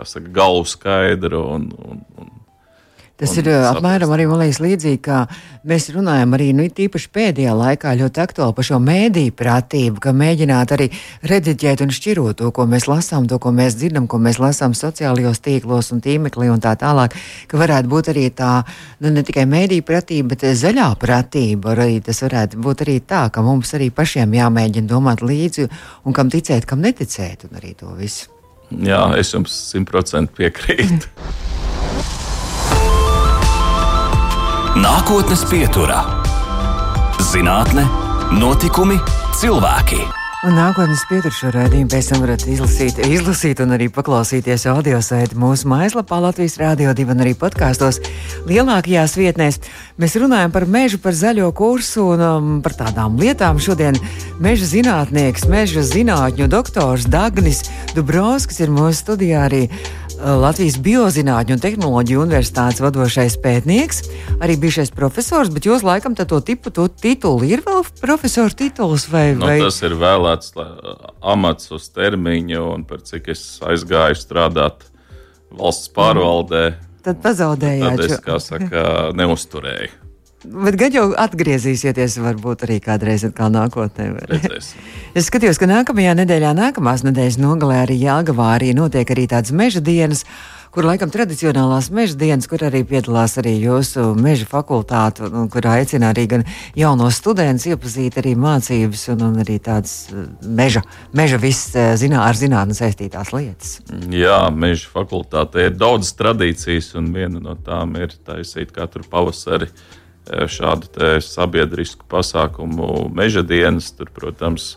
saka, 0.06 0.30
galvu 0.34 0.66
skaidru 0.70 1.42
un, 1.56 1.72
un, 1.90 2.04
un 2.18 2.38
Tas 3.18 3.32
ir 3.34 3.48
saprast. 3.50 3.80
apmēram 3.80 4.12
arī 4.14 4.28
liekas, 4.30 4.60
līdzīgi, 4.62 5.00
kā 5.02 5.24
mēs 5.66 5.88
runājam 5.90 6.36
arī 6.38 6.52
nu, 6.54 6.68
īpaši 6.70 7.10
pēdējā 7.18 7.56
laikā 7.58 7.96
ļoti 7.98 8.22
aktuāli 8.22 8.54
par 8.54 8.68
šo 8.68 8.78
mēdīju 8.84 9.34
pratību, 9.34 10.04
ka 10.04 10.14
mēģināt 10.14 10.74
arī 10.76 10.88
rediģēt 11.32 11.82
un 11.82 11.96
šķirot 11.98 12.38
to, 12.44 12.52
ko 12.54 12.68
mēs 12.70 12.86
lasām, 12.86 13.26
to, 13.26 13.42
ko 13.42 13.50
mēs 13.58 13.80
dzirdam, 13.80 14.06
ko 14.06 14.22
mēs 14.22 14.38
lasām 14.38 14.78
sociālajos 14.78 15.42
tīklos 15.42 15.90
un 15.96 16.06
tīmeklī 16.06 16.52
un 16.54 16.62
tā 16.62 16.76
tālāk, 16.78 17.18
ka 17.50 17.58
varētu 17.58 17.90
būt 17.90 18.14
arī 18.14 18.30
tā, 18.38 18.54
nu, 19.02 19.10
ne 19.10 19.26
tikai 19.26 19.50
mēdīju 19.50 19.90
pratība, 19.90 20.36
bet 20.36 20.46
zaļā 20.62 20.94
pratība. 21.02 21.74
Arī 21.74 21.98
tas 22.06 22.22
varētu 22.22 22.62
būt 22.62 22.86
arī 22.86 23.02
tā, 23.02 23.26
ka 23.34 23.42
mums 23.42 23.74
arī 23.74 23.90
pašiem 23.90 24.38
jāmēģina 24.44 24.94
domāt 24.94 25.26
līdzi 25.26 25.72
un 26.06 26.14
kam 26.14 26.30
ticēt, 26.30 26.70
kam 26.70 26.86
neticēt 26.86 27.50
un 27.50 27.58
arī 27.58 27.74
to 27.82 27.98
visu. 27.98 28.37
Jā, 28.68 29.00
es 29.16 29.32
jums 29.32 29.54
simtprocentīgi 29.72 30.36
piekrītu. 30.36 31.08
Nākotnes 34.78 35.46
pieturā- 35.50 36.04
zinātne, 37.32 37.88
notikumi, 38.36 39.00
cilvēki. 39.40 40.04
Un 40.48 40.56
nākotnes 40.56 41.02
pieturšu 41.10 41.50
raidījumu 41.52 41.90
pēc 41.92 42.08
tam 42.08 42.22
varat 42.24 42.46
izlasīt, 42.48 43.02
izlasīt 43.04 43.60
un 43.60 43.74
arī 43.76 43.90
paklausīties 43.92 44.64
audio 44.72 45.02
sēdi 45.04 45.36
mūsu 45.36 45.68
mājaslapā 45.68 46.22
Latvijas 46.24 46.56
Rādio 46.62 46.94
2 46.96 47.12
un 47.12 47.24
arī 47.26 47.34
podkāstos 47.36 48.00
lielākajās 48.48 49.18
vietnēs. 49.20 49.60
Mēs 50.00 50.16
runājam 50.16 50.56
par 50.56 50.64
mežu, 50.72 51.02
par 51.04 51.18
zaļo 51.20 51.52
kursu 51.58 52.08
un 52.14 52.24
um, 52.24 52.50
par 52.64 52.78
tādām 52.80 53.20
lietām. 53.20 53.60
Šodien 53.60 54.00
meža 54.40 54.72
zinātnieks, 54.72 55.50
meža 55.52 55.84
zinātņu 55.84 56.48
doktors 56.56 57.12
Dagnis 57.12 57.66
Dubrovskis 57.98 58.64
ir 58.64 58.72
mūsu 58.72 59.02
studijā 59.04 59.50
arī 59.50 59.66
Eh, 60.18 60.34
Latvijas 60.34 60.80
Biozinātņu 60.82 61.54
un 61.54 61.62
tehnoloģiju 61.62 62.24
universitātes 62.24 62.82
vadošais 62.82 63.36
pētnieks, 63.38 64.00
arī 64.42 64.56
bijušais 64.58 64.90
profesors, 64.96 65.52
bet 65.54 65.68
jūs 65.70 65.86
laikam 65.86 66.16
to 66.18 66.40
tipu 66.42 66.74
to 66.74 66.88
titulu 66.90 67.46
ir 67.46 67.62
vēl 67.66 67.86
profesora 68.02 68.50
tituls 68.50 69.06
vai, 69.14 69.36
nu, 69.38 69.46
vai? 69.46 69.60
Tas 69.62 69.78
ir 69.86 69.94
vēlēts 70.38 71.14
amats 71.22 71.72
uz 71.72 71.90
termiņu 71.94 72.64
un 72.74 72.84
par 72.88 73.02
cik 73.02 73.30
es 73.34 73.60
aizgāju 73.66 74.18
strādāt 74.18 74.86
valsts 75.52 75.90
pārvaldē. 75.96 76.78
Tad 77.04 77.22
pazaudējāt. 77.24 77.98
Tad 77.98 78.06
es, 78.06 78.20
kā 78.24 78.40
saka, 78.44 78.84
neusturēju. 79.20 80.04
Bet 80.48 80.78
gan 80.78 80.94
jau 80.94 81.08
atgriezīsieties, 81.18 82.20
varbūt 82.22 82.68
arī 82.68 82.78
kādreiz 82.84 83.26
atkal 83.26 83.50
nākotnē. 83.52 84.12
Es 85.18 85.28
skatījos, 85.28 85.58
ka 85.60 85.68
nākamajā 85.68 86.14
nedēļā, 86.20 86.52
nākamās 86.56 87.04
nedēļas 87.08 87.40
nogalē 87.42 87.82
arī 87.88 87.98
Jāgavā 88.04 88.54
arī 88.54 88.70
notiek 88.78 89.10
arī 89.12 89.26
tādas 89.32 89.52
meža 89.52 89.82
dienas, 89.82 90.24
kur 90.78 90.86
laikam 90.86 91.10
tradicionālās 91.10 91.88
meža 91.90 92.14
dienas, 92.22 92.46
kur 92.46 92.62
arī 92.68 92.84
piedalās 92.86 93.34
arī 93.42 93.56
jūsu 93.64 94.12
meža 94.22 94.46
fakultāte, 94.46 95.26
un 95.26 95.48
kur 95.50 95.66
aicina 95.72 96.12
arī 96.14 96.28
gan 96.30 96.44
jaunos 96.78 97.18
studentus 97.18 97.66
iepazīt 97.72 98.20
arī 98.22 98.36
mācības 98.38 99.08
un, 99.16 99.24
un 99.26 99.40
arī 99.42 99.56
tādas 99.66 99.96
eh, 100.14 100.28
meža, 100.46 100.84
meža 101.18 101.42
viss 101.42 101.74
eh, 101.74 101.96
zinā, 101.98 102.22
ar 102.28 102.38
zinātni 102.38 102.78
saistītās 102.78 103.34
lietas. 103.34 103.74
Jā, 104.14 104.38
meža 104.54 104.94
fakultāte 104.94 105.66
ir 105.66 105.74
daudz 105.82 106.14
tradīcijas, 106.20 106.94
un 107.02 107.10
viena 107.16 107.42
no 107.42 107.58
tām 107.58 107.98
ir 107.98 108.14
taisīt 108.14 108.70
katru 108.76 109.02
pavasari 109.10 109.72
šādu 110.28 111.22
sabiedrisku 111.26 112.06
pasākumu 112.12 113.08
meža 113.18 113.42
dienas. 113.42 113.90
Tur, 113.98 114.14
protams, 114.14 114.76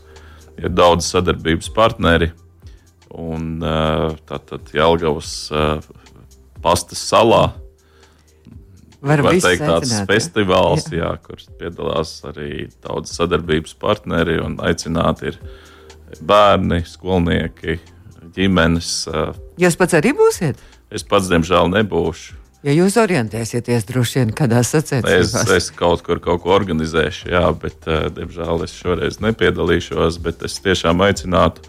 ir 0.56 0.72
daudz 0.72 1.12
sadarbības 1.12 1.68
partneri. 1.76 2.32
Un 3.10 3.58
tātad 4.28 4.70
Jelgavas 4.74 5.32
pastas 6.62 7.02
salā. 7.10 7.48
Var, 9.00 9.22
var 9.24 9.32
teikt, 9.32 9.64
tāds 9.64 9.88
aicināt, 9.88 10.10
festivāls, 10.10 10.84
jā. 10.92 10.98
Jā, 11.00 11.10
kur 11.24 11.40
piedalās 11.58 12.18
arī 12.28 12.66
daudz 12.84 13.14
sadarbības 13.16 13.72
partneri 13.80 14.36
un 14.44 14.58
aicināti 14.60 15.30
ir 15.30 15.38
bērni, 16.20 16.82
skolnieki, 16.84 17.78
ģimenes. 18.36 18.90
Jūs 19.60 19.78
pats 19.80 19.96
arī 19.96 20.12
būsiet? 20.18 20.60
Es 20.92 21.06
pats, 21.06 21.30
diemžēl, 21.32 21.72
nebūšu. 21.72 22.36
Ja 22.66 22.74
jūs 22.76 22.98
orientēsieties 23.00 23.86
droši 23.88 24.18
vien 24.18 24.32
kādā 24.36 24.60
sacensībās, 24.60 25.32
es, 25.32 25.52
es 25.56 25.70
kaut 25.72 26.02
kur 26.04 26.20
kaut 26.20 26.42
ko 26.44 26.52
organizēšu, 26.52 27.30
jā, 27.32 27.46
bet, 27.56 27.88
diemžēl, 28.18 28.66
es 28.66 28.74
šoreiz 28.76 29.16
nepiedalīšos. 29.24 30.18
Bet 30.20 30.44
es 30.44 30.58
tiešām 30.60 31.00
aicinātu 31.06 31.64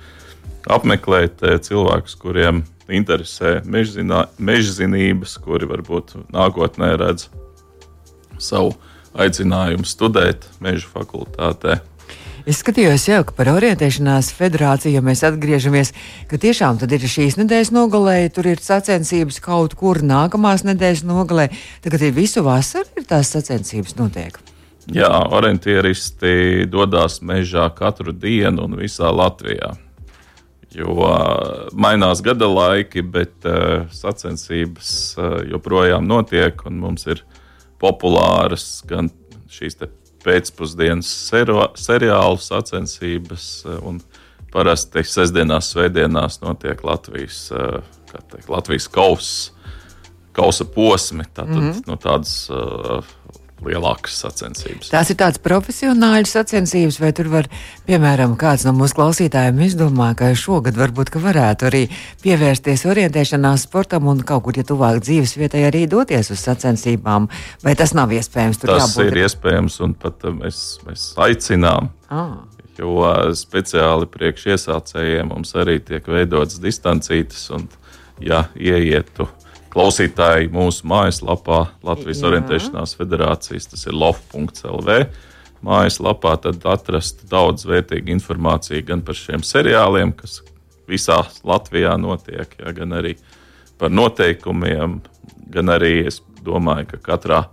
apmeklēt 0.70 1.42
uh, 1.46 1.58
cilvēkus, 1.64 2.18
kuriem 2.22 2.64
interesē 2.92 3.62
mežzinības, 3.66 5.38
kuri 5.44 5.70
varbūt 5.70 6.18
nākotnē 6.34 6.94
redz 7.00 7.30
savu 8.42 8.74
aicinājumu 9.18 9.88
studēt 9.88 10.48
meža 10.64 10.90
fakultātē. 10.92 11.80
Es 12.42 12.58
skatījos 12.64 13.04
jau, 13.06 13.20
ka 13.28 13.36
par 13.38 13.52
orientēšanās 13.52 14.32
federāciju, 14.34 14.96
ja 14.96 15.02
mēs 15.06 15.22
atgriežamies, 15.28 15.92
ka 16.30 16.40
tiešām 16.42 16.80
tad 16.82 16.94
ir 16.96 17.04
šīs 17.06 17.38
nedēļas 17.38 17.70
nogalē, 17.76 18.16
tur 18.34 18.50
ir 18.50 18.64
sacensības 18.64 19.38
kaut 19.46 19.76
kur 19.78 20.02
nākamās 20.02 20.66
nedēļas 20.66 21.04
nogalē. 21.06 21.52
Tagad 21.86 22.08
ir 22.08 22.16
visu 22.18 22.42
vasaru, 22.46 22.90
ir 22.98 23.06
tās 23.06 23.30
sacensības 23.36 23.94
notiek. 24.00 24.42
Jā, 24.90 25.12
orientieristi 25.30 26.66
dodas 26.66 27.20
mežā 27.22 27.68
katru 27.78 28.10
dienu 28.10 28.66
un 28.66 28.80
visā 28.80 29.14
Latvijā. 29.14 29.76
Jo 30.76 30.94
uh, 31.04 31.68
mainās 31.76 32.22
gada 32.24 32.48
laiki, 32.48 33.02
bet 33.04 33.34
uh, 33.44 33.90
sacensības 33.92 34.92
uh, 35.20 35.42
joprojām 35.52 36.08
notiek, 36.08 36.66
un 36.66 36.80
mums 36.80 37.08
ir 37.12 37.26
populāras 37.82 38.80
gan 38.88 39.10
šīs 39.52 39.76
pēcpusdienas 40.26 41.10
seriālu 41.80 42.42
sacensības. 42.42 43.48
Eh, 43.66 44.20
parasti 44.52 45.04
sestdienās, 45.08 45.72
svētdienās 45.72 46.42
notiek 46.44 46.84
Latvijas, 46.84 47.46
eh, 47.56 47.80
teikt, 48.12 48.50
Latvijas 48.52 48.88
kausa, 48.92 49.54
kausa 50.36 50.66
posmi. 50.66 51.24
Tātad, 51.34 51.56
mm 51.56 51.72
-hmm. 51.72 51.88
no 51.88 51.96
tādas 51.96 52.50
uh, 52.50 53.04
lielākas 53.66 54.16
sacensības. 54.24 54.90
Tās 54.92 55.12
ir 55.14 55.18
tādas 55.20 55.42
profesionāļu 55.44 56.30
sacensības, 56.30 56.98
vai 57.02 57.12
tur 57.16 57.30
var, 57.32 57.50
piemēram, 57.88 58.34
kāds 58.40 58.66
no 58.68 58.74
mūsu 58.78 58.98
klausītājiem 58.98 59.60
izdomā, 59.68 60.12
ka 60.18 60.32
šogad 60.38 60.78
varbūt 60.80 61.12
ka 61.14 61.22
varētu 61.24 61.68
arī 61.70 61.84
pievērsties 62.24 62.86
orientēšanās 62.90 63.68
sportam 63.68 64.10
un 64.12 64.24
kaut 64.28 64.46
kur, 64.48 64.58
ja 64.58 64.66
tuvāk 64.68 65.02
dzīves 65.06 65.36
vietai, 65.40 65.66
arī 65.70 65.86
doties 65.92 66.34
uz 66.34 66.42
sacensībām. 66.46 67.30
Vai 67.66 67.76
tas 67.80 67.94
nav 67.98 68.14
iespējams? 68.16 68.62
Tur 68.62 68.74
tas 68.74 68.88
jābūt... 68.88 69.12
ir 69.12 69.22
iespējams, 69.26 69.82
un 69.86 69.94
pat 70.00 70.26
uh, 70.26 70.38
mēs, 70.42 70.64
mēs 70.88 71.12
aicinām. 71.22 71.92
Ah. 72.12 72.40
Jo 72.80 72.96
uh, 73.04 73.30
speciāli 73.38 74.08
priekš 74.10 74.48
iesācējiem 74.56 75.30
mums 75.34 75.54
arī 75.60 75.78
tiek 75.86 76.08
veidotas 76.10 76.58
distancītas, 76.64 77.46
un, 77.54 77.70
ja 78.26 78.48
ieietu 78.58 79.30
klausītāji 79.72 80.52
mūsu 80.54 80.88
mājaslapā 80.90 81.62
Latvijas 81.86 82.22
Jā. 82.22 82.30
Orientēšanās 82.32 82.96
federācijas, 83.00 83.70
tas 83.72 83.88
ir 83.88 83.96
lov.lv. 83.98 84.98
Mājaslapā 85.66 86.36
tad 86.42 86.66
atrast 86.68 87.26
daudz 87.30 87.68
vērtīgu 87.70 88.12
informāciju 88.16 88.86
gan 88.88 89.04
par 89.06 89.18
šiem 89.18 89.46
seriāliem, 89.46 90.14
kas 90.18 90.40
visā 90.90 91.22
Latvijā 91.48 91.94
notiek, 92.02 92.56
ja, 92.60 92.74
gan 92.76 92.98
arī 92.98 93.16
par 93.80 93.94
noteikumiem, 93.94 95.00
gan 95.54 95.74
arī 95.74 96.02
es 96.10 96.20
domāju, 96.46 96.94
ka 96.94 97.04
katrā 97.12 97.44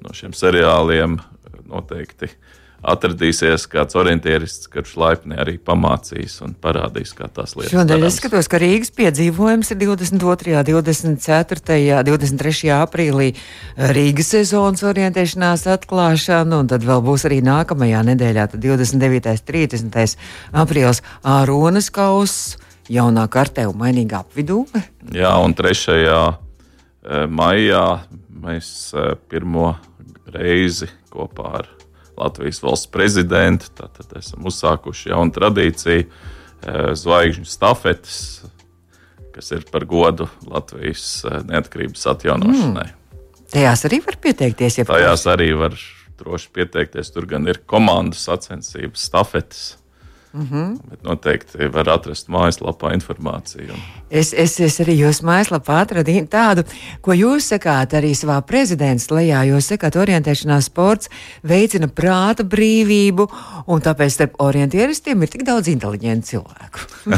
no 0.00 0.14
šiem 0.16 0.32
seriāliem 0.36 1.18
noteikti 1.70 2.30
ir 2.30 2.38
atradīsies 2.80 3.66
kāds 3.70 3.96
orientierists, 3.98 4.68
kurš 4.72 4.94
laipni 5.00 5.36
arī 5.40 5.56
pamācīs 5.60 6.38
un 6.44 6.54
parādīs, 6.56 7.12
kā 7.16 7.28
tās 7.28 7.54
lietas. 7.56 7.74
Šodien 7.74 8.06
es 8.06 8.16
skatos, 8.20 8.48
ka 8.50 8.60
Rīgas 8.62 8.92
piedzīvojums 8.96 9.72
ir 9.74 9.80
22., 9.82 10.62
24., 10.70 12.00
23. 12.08 12.72
aprīlī 12.78 13.28
Rīgas 13.96 14.32
sezonas 14.36 14.84
orientēšanās 14.88 15.66
atklāšana, 15.76 16.62
un 16.62 16.70
tad 16.72 16.86
vēl 16.88 17.04
būs 17.04 17.26
arī 17.28 17.42
nākamajā 17.46 18.04
nedēļā, 18.12 18.48
29. 18.56 19.36
30. 19.50 20.16
aprīlis 20.64 21.04
Āronas 21.26 21.90
kauss, 21.92 22.56
jaunā 22.90 23.26
kartē 23.30 23.68
un 23.70 23.76
mainīgā 23.80 24.24
apvidū. 24.24 24.64
Jā, 25.14 25.34
un 25.44 25.54
3. 25.56 26.48
Eh, 27.00 27.24
maijā 27.32 27.84
mēs 28.44 28.92
eh, 28.92 29.14
pirmo 29.32 29.72
reizi 30.28 30.90
kopā 31.08 31.52
ar 31.62 31.68
Latvijas 32.20 32.62
valsts 32.62 32.90
prezidentu. 32.92 33.70
Tātad 33.78 34.12
esam 34.20 34.46
uzsākuši 34.48 35.12
jaunu 35.12 35.34
tradīciju, 35.34 36.06
eh, 36.06 36.80
zvaigžņu 36.94 37.48
stafetes, 37.48 38.20
kas 39.34 39.50
ir 39.56 39.64
par 39.72 39.86
godu 39.88 40.28
Latvijas 40.46 41.24
eh, 41.24 41.40
neatkarības 41.50 42.06
atjaunošanai. 42.14 42.88
Mm. 42.90 42.96
Tajās 43.50 43.84
arī 43.88 43.98
var 44.06 44.20
pieteikties. 44.22 44.78
Ja 44.78 44.86
Tajās 44.86 45.26
arī 45.30 45.50
var 45.58 45.74
droši 46.20 46.50
pieteikties. 46.54 47.10
Tur 47.14 47.26
gan 47.30 47.48
ir 47.50 47.62
komandas 47.66 48.22
sacensības, 48.28 49.08
stafetes. 49.10 49.64
Mm 50.32 50.48
-hmm. 50.52 50.90
Bet 50.90 51.02
noteikti 51.02 51.66
var 51.72 51.88
atrast 51.88 52.28
mājaslapā 52.28 52.92
informāciju. 52.94 53.74
Es, 54.10 54.32
es, 54.32 54.60
es 54.60 54.80
arī 54.80 54.94
jūsu 54.94 55.26
mājaslapā 55.26 55.80
atradu 55.82 56.12
tādu, 56.30 56.62
ko 57.00 57.12
jūs 57.12 57.50
sakāt 57.50 57.94
arī 57.98 58.14
savā 58.14 58.40
prezidents 58.42 59.10
lejā. 59.10 59.42
Jūs 59.50 59.72
sakāt, 59.72 59.96
orientēšanās 59.96 60.60
sports 60.70 61.10
veicina 61.42 61.88
prāta 61.88 62.44
brīvību, 62.44 63.28
un 63.66 63.80
tāpēc 63.80 64.10
starp 64.10 64.34
orientieristiem 64.38 65.22
ir 65.22 65.28
tik 65.28 65.42
daudz 65.42 65.68
inteliģentu 65.68 66.26
cilvēku. 66.26 66.78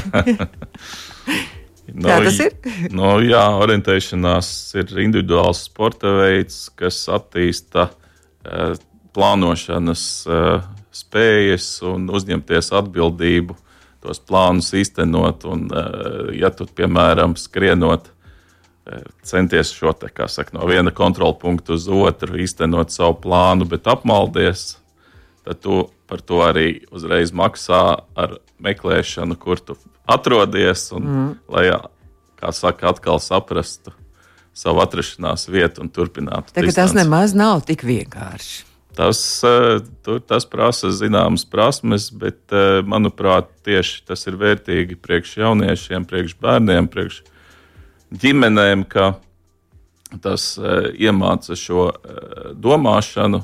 no, 1.95 2.09
Kā 2.09 2.25
tas 2.25 2.41
ir? 2.41 2.53
no, 2.91 3.21
jā, 3.21 3.45
orientēšanās 3.61 4.75
ir 4.75 4.87
individuāls 5.05 5.65
sporta 5.69 6.17
veids, 6.17 6.71
kas 6.75 7.09
attīsta 7.09 7.91
uh, 7.91 8.73
plānošanas. 9.13 10.27
Uh, 10.27 10.82
spējas 10.93 11.67
un 11.89 12.09
uzņemties 12.13 12.73
atbildību, 12.77 13.57
tos 14.03 14.21
plānus 14.21 14.73
īstenot. 14.77 15.47
Un, 15.49 15.69
eh, 15.73 16.35
ja 16.41 16.51
tu, 16.51 16.67
piemēram, 16.67 17.37
skrienot, 17.39 18.09
eh, 18.87 19.03
centies 19.23 19.73
šo 19.73 19.93
te, 19.99 20.11
saka, 20.29 20.59
no 20.59 20.67
viena 20.67 20.91
kontrola 20.91 21.35
punkta 21.35 21.75
uz 21.75 21.89
otru 21.89 22.37
īstenot 22.37 22.91
savu 22.91 23.21
plānu, 23.21 23.69
bet 23.69 23.85
apmaldies, 23.85 24.77
tad 25.45 25.61
tu 25.61 25.91
par 26.07 26.21
to 26.21 26.43
arī 26.45 26.85
uzreiz 26.93 27.33
maksā 27.33 28.03
ar 28.17 28.39
meklēšanu, 28.61 29.39
kur 29.39 29.57
tu 29.57 29.77
atrodies. 30.07 30.93
Un, 30.93 31.03
mm. 31.03 31.39
Lai, 31.49 31.71
kā 32.37 32.53
saka, 32.53 32.91
atkal 32.93 33.19
saprastu 33.19 33.93
savu 34.53 34.83
atrašanās 34.85 35.49
vietu 35.49 35.81
un 35.81 35.89
turpinātu. 35.89 36.53
Tagad 36.53 36.77
tas 36.77 36.93
nemaz 36.97 37.33
nav 37.37 37.65
tik 37.65 37.85
vienkārši. 37.89 38.72
Tas, 38.97 39.45
eh, 39.45 39.81
tur, 40.05 40.21
tas 40.21 40.45
prasa 40.45 40.91
zināmas 40.93 41.47
prasmes, 41.49 42.11
bet, 42.13 42.41
eh, 42.53 42.83
manuprāt, 42.85 43.49
tieši 43.65 44.05
tas 44.05 44.27
ir 44.27 44.37
vērtīgi 44.37 44.99
priekš 45.01 45.37
jauniešiem, 45.41 46.05
priekš 46.05 46.37
bērniem, 46.37 46.91
priekš 46.93 47.23
ģimenēm, 48.13 48.85
ka 48.85 49.15
tas 50.21 50.59
eh, 50.59 50.93
iemāca 51.09 51.57
šo 51.57 51.89
domāšanu, 52.53 53.41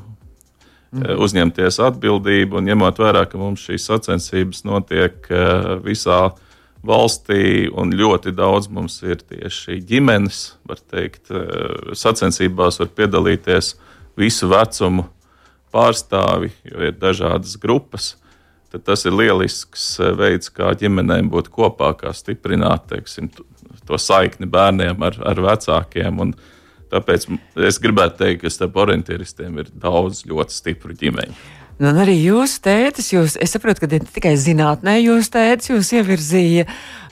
mm. 0.93 1.17
uzņemties 1.17 1.81
atbildību 1.89 2.61
un 2.61 2.69
ņemot 2.69 3.01
vērā, 3.01 3.25
ka 3.25 3.41
mums 3.41 3.65
šīs 3.65 3.89
sacensības 3.89 4.67
notiek 4.69 5.33
visā 5.81 6.35
valstī, 6.85 7.73
un 7.73 7.97
ļoti 7.97 8.37
daudz 8.37 8.69
mums 8.69 9.01
ir 9.01 9.25
tieši 9.25 9.81
ģimenes, 9.81 10.59
var 10.69 10.85
teikt, 10.93 11.33
sacensībās 11.97 12.85
var 12.85 12.93
piedalīties 12.93 13.79
visu 14.21 14.53
vecumu 14.53 15.09
pārstāvi, 15.75 16.53
jo 16.69 16.89
ir 16.91 16.97
dažādas 16.99 17.57
grupas. 17.61 18.15
Tad 18.73 18.85
tas 18.85 19.07
ir 19.09 19.17
lielisks 19.17 19.95
eh, 20.01 20.13
veids, 20.17 20.53
kā 20.53 20.75
ģimenēm 20.77 21.31
būt 21.33 21.49
kopā, 21.55 21.95
kā 21.97 22.13
stiprināt 22.17 22.89
teiksim, 22.93 23.31
to 23.89 24.01
saikni 24.01 24.49
bērniem 24.51 25.03
ar, 25.09 25.21
ar 25.33 25.45
vecākiem. 25.51 26.25
Un, 26.25 26.37
Tāpēc 26.89 27.27
es 27.69 27.77
gribētu 27.85 28.23
teikt, 28.23 28.39
ka 28.41 28.49
starp 28.49 28.79
orientieristiem 28.81 29.59
ir 29.61 29.67
daudz 29.77 30.23
ļoti 30.25 30.55
stipru 30.55 30.95
ģimeņu. 30.97 31.35
Nu, 31.79 31.93
un 31.93 31.99
arī 32.03 32.17
jūsu 32.19 32.59
tētis, 32.65 33.13
jūs, 33.13 33.37
es 33.39 33.53
saprotu, 33.55 33.85
ka 33.85 33.89
ne 33.93 34.01
tikai 34.03 34.33
zinātnē 34.41 34.97
jūs 34.99 35.31
tētis 35.31 35.71
jūs 35.71 35.93
ievirzīja 35.95 36.65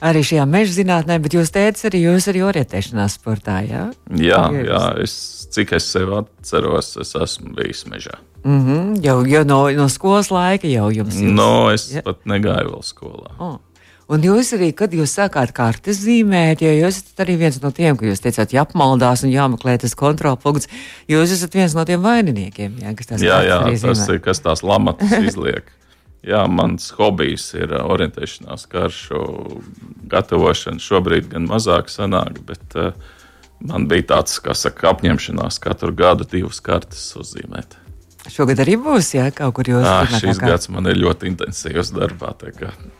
arī 0.03 0.23
šajā 0.27 0.47
meža 0.49 0.75
zinātnē, 0.81 1.19
bet 1.23 1.37
jūs 1.37 1.53
tētis 1.55 1.87
arī 1.87 2.03
jūs 2.03 2.27
arī 2.27 2.43
orientēšanās 2.49 3.15
sportā, 3.15 3.61
jā? 3.63 3.85
Jā, 4.19 4.41
jā 4.67 4.81
es, 5.03 5.13
cik 5.55 5.71
es 5.79 5.87
sev 5.87 6.11
atceros, 6.19 6.97
es 6.99 7.15
esmu 7.15 7.55
bijis 7.55 7.85
mežā. 7.87 8.19
Mm 8.43 8.59
-hmm, 8.65 8.99
jau, 9.03 9.25
jau 9.27 9.43
no, 9.47 9.61
no 9.71 9.87
skolas 9.89 10.31
laika 10.31 10.67
jau 10.67 10.91
jums 10.91 11.15
ir. 11.15 11.31
No, 11.31 11.71
es 11.71 11.91
ja? 11.91 12.01
pat 12.01 12.19
negāju 12.25 12.75
vēl 12.75 12.83
skolā. 12.83 13.31
Oh. 13.39 13.57
Un 14.07 14.23
jūs 14.23 14.53
arī, 14.55 14.69
kad 14.71 14.93
jūs 14.95 15.17
sākāt 15.17 15.51
kartes 15.55 15.99
zīmēt, 15.99 16.61
jo 16.63 16.71
jūs 16.71 17.01
esat 17.01 17.25
arī 17.25 17.35
viens 17.41 17.57
no 17.59 17.73
tiem, 17.75 17.97
ka 17.99 18.07
jūs 18.07 18.21
teicāt, 18.23 18.53
ja 18.55 18.63
apmaldās 18.63 19.25
un 19.27 19.33
jāmeklē 19.33 19.75
tas 19.83 19.97
kontrolpunkts, 19.99 20.69
jūs 21.11 21.33
esat 21.35 21.57
viens 21.59 21.75
no 21.75 21.83
tiem 21.87 22.05
vaininiekiem, 22.05 22.77
jā, 22.85 22.93
kas 22.95 23.11
tās 23.11 23.25
jā, 23.25 23.41
jā, 23.43 23.57
tas 23.83 24.05
ir, 24.07 24.21
kas 24.23 24.39
tās 24.45 24.63
lamatas 24.63 25.11
izliek. 25.27 25.67
Jā, 26.27 26.41
mans 26.51 26.89
hobijs 26.97 27.49
ir 27.55 27.71
orientēšanās 27.77 28.65
karšu 28.71 29.19
gatavošana. 30.11 30.81
Šobrīd 30.81 31.29
gan 31.31 31.45
mazāk 31.47 31.91
sanāk, 31.93 32.41
bet 32.47 32.75
uh, 32.79 32.95
man 33.63 33.87
bija 33.91 34.09
tāds, 34.15 34.39
kā 34.43 34.55
saka, 34.57 34.91
apņemšanās 34.95 35.59
katru 35.63 35.93
gadu 35.95 36.27
divas 36.27 36.59
kartes 36.63 37.05
uzzīmēt. 37.19 37.77
Šogad 38.27 38.59
arī 38.59 38.75
būs, 38.81 39.13
ja 39.15 39.27
kaut 39.35 39.53
kur 39.55 39.69
jūs 39.69 39.85
esat. 39.85 40.19
Šis 40.19 40.39
kā... 40.41 40.49
gads 40.51 40.69
man 40.73 40.89
ir 40.91 40.97
ļoti 40.99 41.29
intensīvs 41.31 41.93
darbā. 41.95 42.33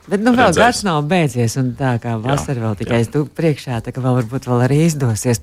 Bet 0.07 0.23
nu, 0.23 0.31
vēl 0.37 0.53
gads 0.55 0.83
nav 0.87 1.01
beidzies, 1.09 1.57
un 1.59 1.73
tā 1.77 1.97
kā 2.03 2.15
vasara 2.21 2.63
vēl 2.63 2.77
tikai 2.79 3.01
stūp 3.07 3.33
priekšā, 3.37 3.81
tā 3.83 3.91
ka 3.95 4.03
vēl 4.03 4.21
varbūt 4.21 4.47
vēl 4.47 4.63
arī 4.67 4.79
izdosies. 4.85 5.41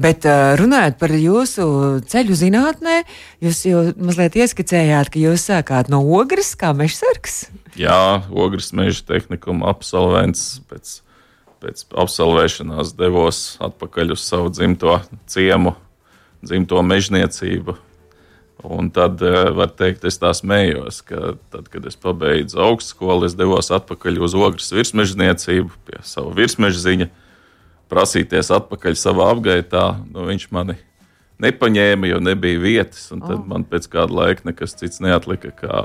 Bet 0.00 0.24
uh, 0.28 0.54
runājot 0.60 0.96
par 1.02 1.12
jūsu 1.16 1.66
ceļu 2.10 2.38
zinātnē, 2.40 3.02
jūs 3.44 3.60
jau 3.68 3.84
mazliet 4.00 4.38
ieskicējāt, 4.40 5.12
ka 5.12 5.20
jūs 5.20 5.44
sākāt 5.50 5.92
no 5.92 6.00
ogres 6.16 6.54
kā 6.58 6.72
mežsargs. 6.76 7.50
Jā, 7.78 8.24
ogres 8.32 8.72
meža 8.76 9.04
tehnikuma 9.12 9.68
absolvents. 9.70 10.62
Pēc, 10.70 10.96
pēc 11.60 11.84
absolvēšanās 11.92 12.96
devos 12.96 13.44
atpakaļ 13.60 14.16
uz 14.16 14.24
savu 14.24 14.48
dzimto 14.54 14.96
ciemu, 15.28 15.76
dzimto 16.40 16.80
mežniecību 16.80 17.76
Un 18.64 18.90
tad 18.92 19.22
eh, 19.24 19.48
var 19.56 19.72
teikt, 19.72 20.04
es 20.08 20.18
tā 20.20 20.32
smējos, 20.36 21.00
ka 21.08 21.34
tad, 21.52 21.70
kad 21.72 21.86
es 21.88 21.96
pabeidzu 22.00 22.60
augstskolu, 22.60 23.28
es 23.28 23.36
devos 23.38 23.70
atpakaļ 23.72 24.20
uz 24.26 24.36
ogles 24.36 24.68
virsmežniecību, 24.74 25.72
pie 25.88 26.02
sava 26.04 26.34
virsmežziņa, 26.36 27.08
prasīties 27.90 28.52
atpakaļ 28.54 28.98
savā 28.98 29.30
apgaitā. 29.32 29.86
Nu, 30.12 30.26
viņš 30.28 30.50
mani 30.54 30.76
nepaņēma, 31.40 32.10
jo 32.10 32.20
nebija 32.22 32.60
vietas. 32.60 33.08
Tad 33.14 33.38
oh. 33.38 33.46
man 33.48 33.64
pēc 33.68 33.88
kāda 33.92 34.16
laika 34.18 34.50
nekas 34.50 34.76
cits 34.76 35.00
neatlika, 35.04 35.54
kā 35.62 35.82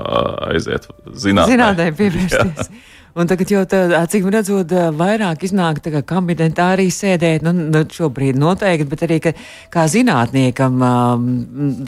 aiziet 0.50 0.88
zinātnē. 1.08 1.54
Zinātnē 1.54 1.90
pievērsties. 1.96 2.70
Un 3.16 3.24
tagad 3.24 3.48
jau 3.48 3.62
tā, 3.64 3.78
cik 4.12 4.26
redzot, 4.28 4.72
vairāk 4.92 5.46
iznāk 5.46 5.78
kabinetā 6.04 6.66
arī 6.74 6.90
sēdēt, 6.92 7.46
nu, 7.46 7.54
nu, 7.72 7.80
šobrīd 7.88 8.36
noteikti, 8.36 8.84
bet 8.90 9.04
arī, 9.06 9.16
ka, 9.24 9.32
kā 9.72 9.86
zinātniekam, 9.88 10.76
um, 10.84 11.24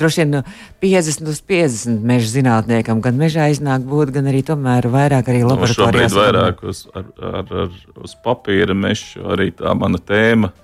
droši 0.01 0.25
vien 0.25 0.39
50 0.81 1.29
uz 1.29 1.43
50 1.53 2.01
meža 2.09 2.33
zinātniekam, 2.33 3.05
gan 3.05 3.21
mežā 3.21 3.51
iznāk 3.53 3.85
būt, 3.91 4.15
gan 4.17 4.33
arī 4.33 4.41
tomēr 4.49 4.89
vairāk 4.89 5.29
arī 5.29 5.45
laboratorijās. 5.45 5.77
Nu, 5.77 5.93
šobrīd 5.93 6.17
vairāk 6.17 6.65
uz, 6.65 6.83
ar, 6.97 7.13
ar, 7.21 7.55
ar, 7.67 7.79
uz 8.09 8.17
papīra 8.25 8.73
mežu, 8.73 9.29
arī 9.29 9.53
tā 9.53 9.77
mana 9.77 10.01
tēma, 10.01 10.55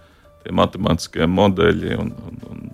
tie 0.46 0.56
matemātiskie 0.56 1.28
modeļi 1.28 1.96
un, 2.00 2.12
un, 2.24 2.44
un 2.48 2.68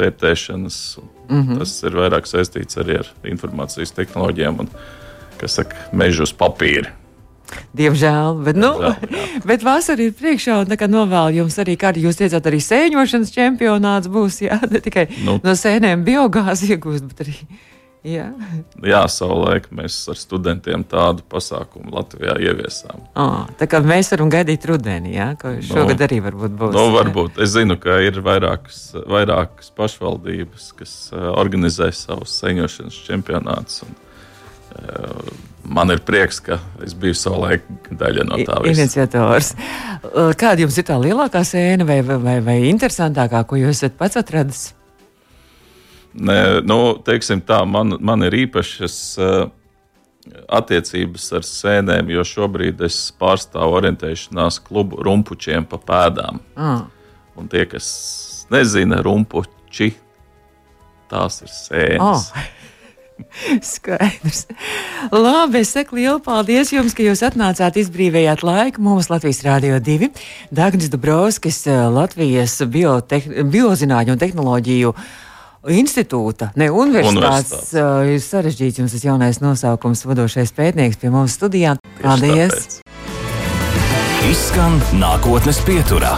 vērtēšanas. 0.00 0.84
Mm 1.28 1.42
-hmm. 1.42 1.58
Tas 1.58 1.82
ir 1.84 2.00
vairāk 2.00 2.28
saistīts 2.30 2.80
arī 2.80 3.02
ar 3.04 3.16
informācijas 3.28 3.92
tehnoloģijām 3.92 4.62
un, 4.64 4.78
kas 5.36 5.60
saka, 5.60 5.76
mežu 5.92 6.24
uz 6.24 6.32
papīra. 6.32 6.96
Diemžēl, 7.76 8.40
bet, 8.46 8.58
nu, 8.58 8.72
Diemžēl, 8.80 9.44
bet 9.50 9.64
vasarā 9.66 10.08
ir 10.08 10.16
priekšā, 10.18 10.58
un 10.64 10.72
tā 10.72 10.88
novēlu 10.90 11.42
jums 11.42 11.58
arī, 11.62 11.76
kā 11.80 11.92
jūs 11.96 12.18
teicāt, 12.18 12.48
arī 12.48 12.60
sēņošanas 12.64 13.32
čempionāts 13.34 14.10
būs, 14.12 14.42
jā, 14.48 14.58
ne 14.72 14.82
tikai 14.82 15.08
nu, 15.26 15.38
no 15.44 15.56
sēnēm 15.58 16.04
biogāzi 16.06 16.74
iegūst, 16.74 17.08
bet 17.12 17.26
arī. 17.26 17.38
Jā, 18.06 18.28
jā 18.86 19.00
savulaik 19.10 19.64
mēs 19.74 19.96
ar 20.12 20.18
studentiem 20.20 20.84
tādu 20.86 21.24
pasākumu 21.26 21.90
Latvijā 21.90 22.36
ieviesām. 22.38 23.00
Oh, 23.18 23.48
tā 23.58 23.66
kā 23.70 23.80
mēs 23.82 24.12
varam 24.12 24.30
gaidīt 24.30 24.62
rudenī, 24.70 25.16
jā, 25.16 25.32
ka 25.40 25.56
šogad 25.58 25.98
nu, 25.98 26.06
arī 26.06 26.20
varbūt 26.22 26.54
būs. 26.60 26.76
Nu, 26.76 26.84
varbūt. 26.94 27.40
Es 27.42 27.56
zinu, 27.56 27.74
ka 27.82 27.98
ir 28.06 28.20
vairākas, 28.22 28.78
vairākas 29.10 29.72
pašvaldības, 29.74 30.68
kas 30.78 30.94
uh, 31.16 31.32
organizē 31.34 31.90
savus 31.90 32.36
sēņošanas 32.44 33.00
čempionātus. 33.08 33.82
Un, 33.88 33.98
uh, 34.78 35.34
man 35.68 35.90
ir 35.90 36.00
prieks, 36.06 36.38
ka 36.40 36.58
es 36.84 36.94
biju 36.98 37.16
savulaik 37.16 37.66
daļa 37.90 38.24
no 38.28 38.38
tā 38.46 38.60
visa. 38.64 38.80
Iniciators. 38.80 39.52
Kāda 40.38 40.64
jums 40.64 40.78
ir 40.78 40.86
tā 40.88 40.96
lielākā 41.00 41.42
sēna 41.46 41.86
vai, 41.88 42.00
vai, 42.06 42.38
vai 42.44 42.56
interesantākā, 42.70 43.42
ko 43.48 43.58
jūs 43.60 43.80
esat 43.80 43.96
pats 43.98 44.18
atradis? 44.20 44.64
Ne, 46.16 46.62
nu, 46.64 46.96
teiksim 47.04 47.42
tā, 47.44 47.60
man, 47.68 47.98
man 48.00 48.24
ir 48.24 48.38
īpašas 48.46 48.96
uh, 49.20 49.48
attiecības 50.48 51.28
ar 51.36 51.46
sēnēm, 51.46 52.10
jo 52.14 52.24
šobrīd 52.26 52.80
es 52.86 52.98
pārstāvu 53.20 53.76
orientēšanās 53.80 54.60
klubu 54.64 55.02
rumpučiem 55.04 55.66
pa 55.68 55.80
pēdām. 55.82 56.40
Mm. 56.56 56.84
Un 57.36 57.50
tie, 57.52 57.66
kas 57.68 57.88
nezina, 58.52 59.02
rumpuči, 59.04 59.92
tās 61.10 61.42
ir 61.44 61.52
sēnes. 61.52 62.30
Oh. 62.32 62.54
Skaidrs. 63.74 64.46
Labi, 65.12 65.62
es 65.62 65.72
saku 65.74 65.98
lielu 66.00 66.18
paldies 66.24 66.72
jums, 66.74 66.94
ka 66.96 67.04
jūs 67.06 67.24
atnācāt, 67.26 67.78
izbrīvējāt 67.80 68.44
laiku 68.46 68.84
mums 68.84 69.10
Latvijas 69.12 69.42
Rādio 69.46 69.78
2. 69.82 70.10
Dagnis 70.54 70.90
Dubrovskis, 70.92 71.62
eh, 71.70 71.86
Latvijas 71.92 72.58
biozinātņu 72.66 74.16
un 74.16 74.22
tehnoloģiju 74.22 74.94
institūta, 75.66 76.52
ne 76.54 76.68
universitātes. 76.70 77.72
Uh, 77.74 78.06
ir 78.14 78.22
sarežģīts 78.22 78.78
jums 78.82 78.94
tas 78.94 79.02
jaunais 79.02 79.42
nosaukums, 79.42 80.06
vadošais 80.06 80.54
pētnieks 80.54 81.00
pie 81.02 81.10
mums 81.10 81.34
studijā. 81.38 81.74
Paldies! 82.02 82.80
Izskan 84.30 84.78
nākotnes 84.98 85.62
pieturā. 85.66 86.16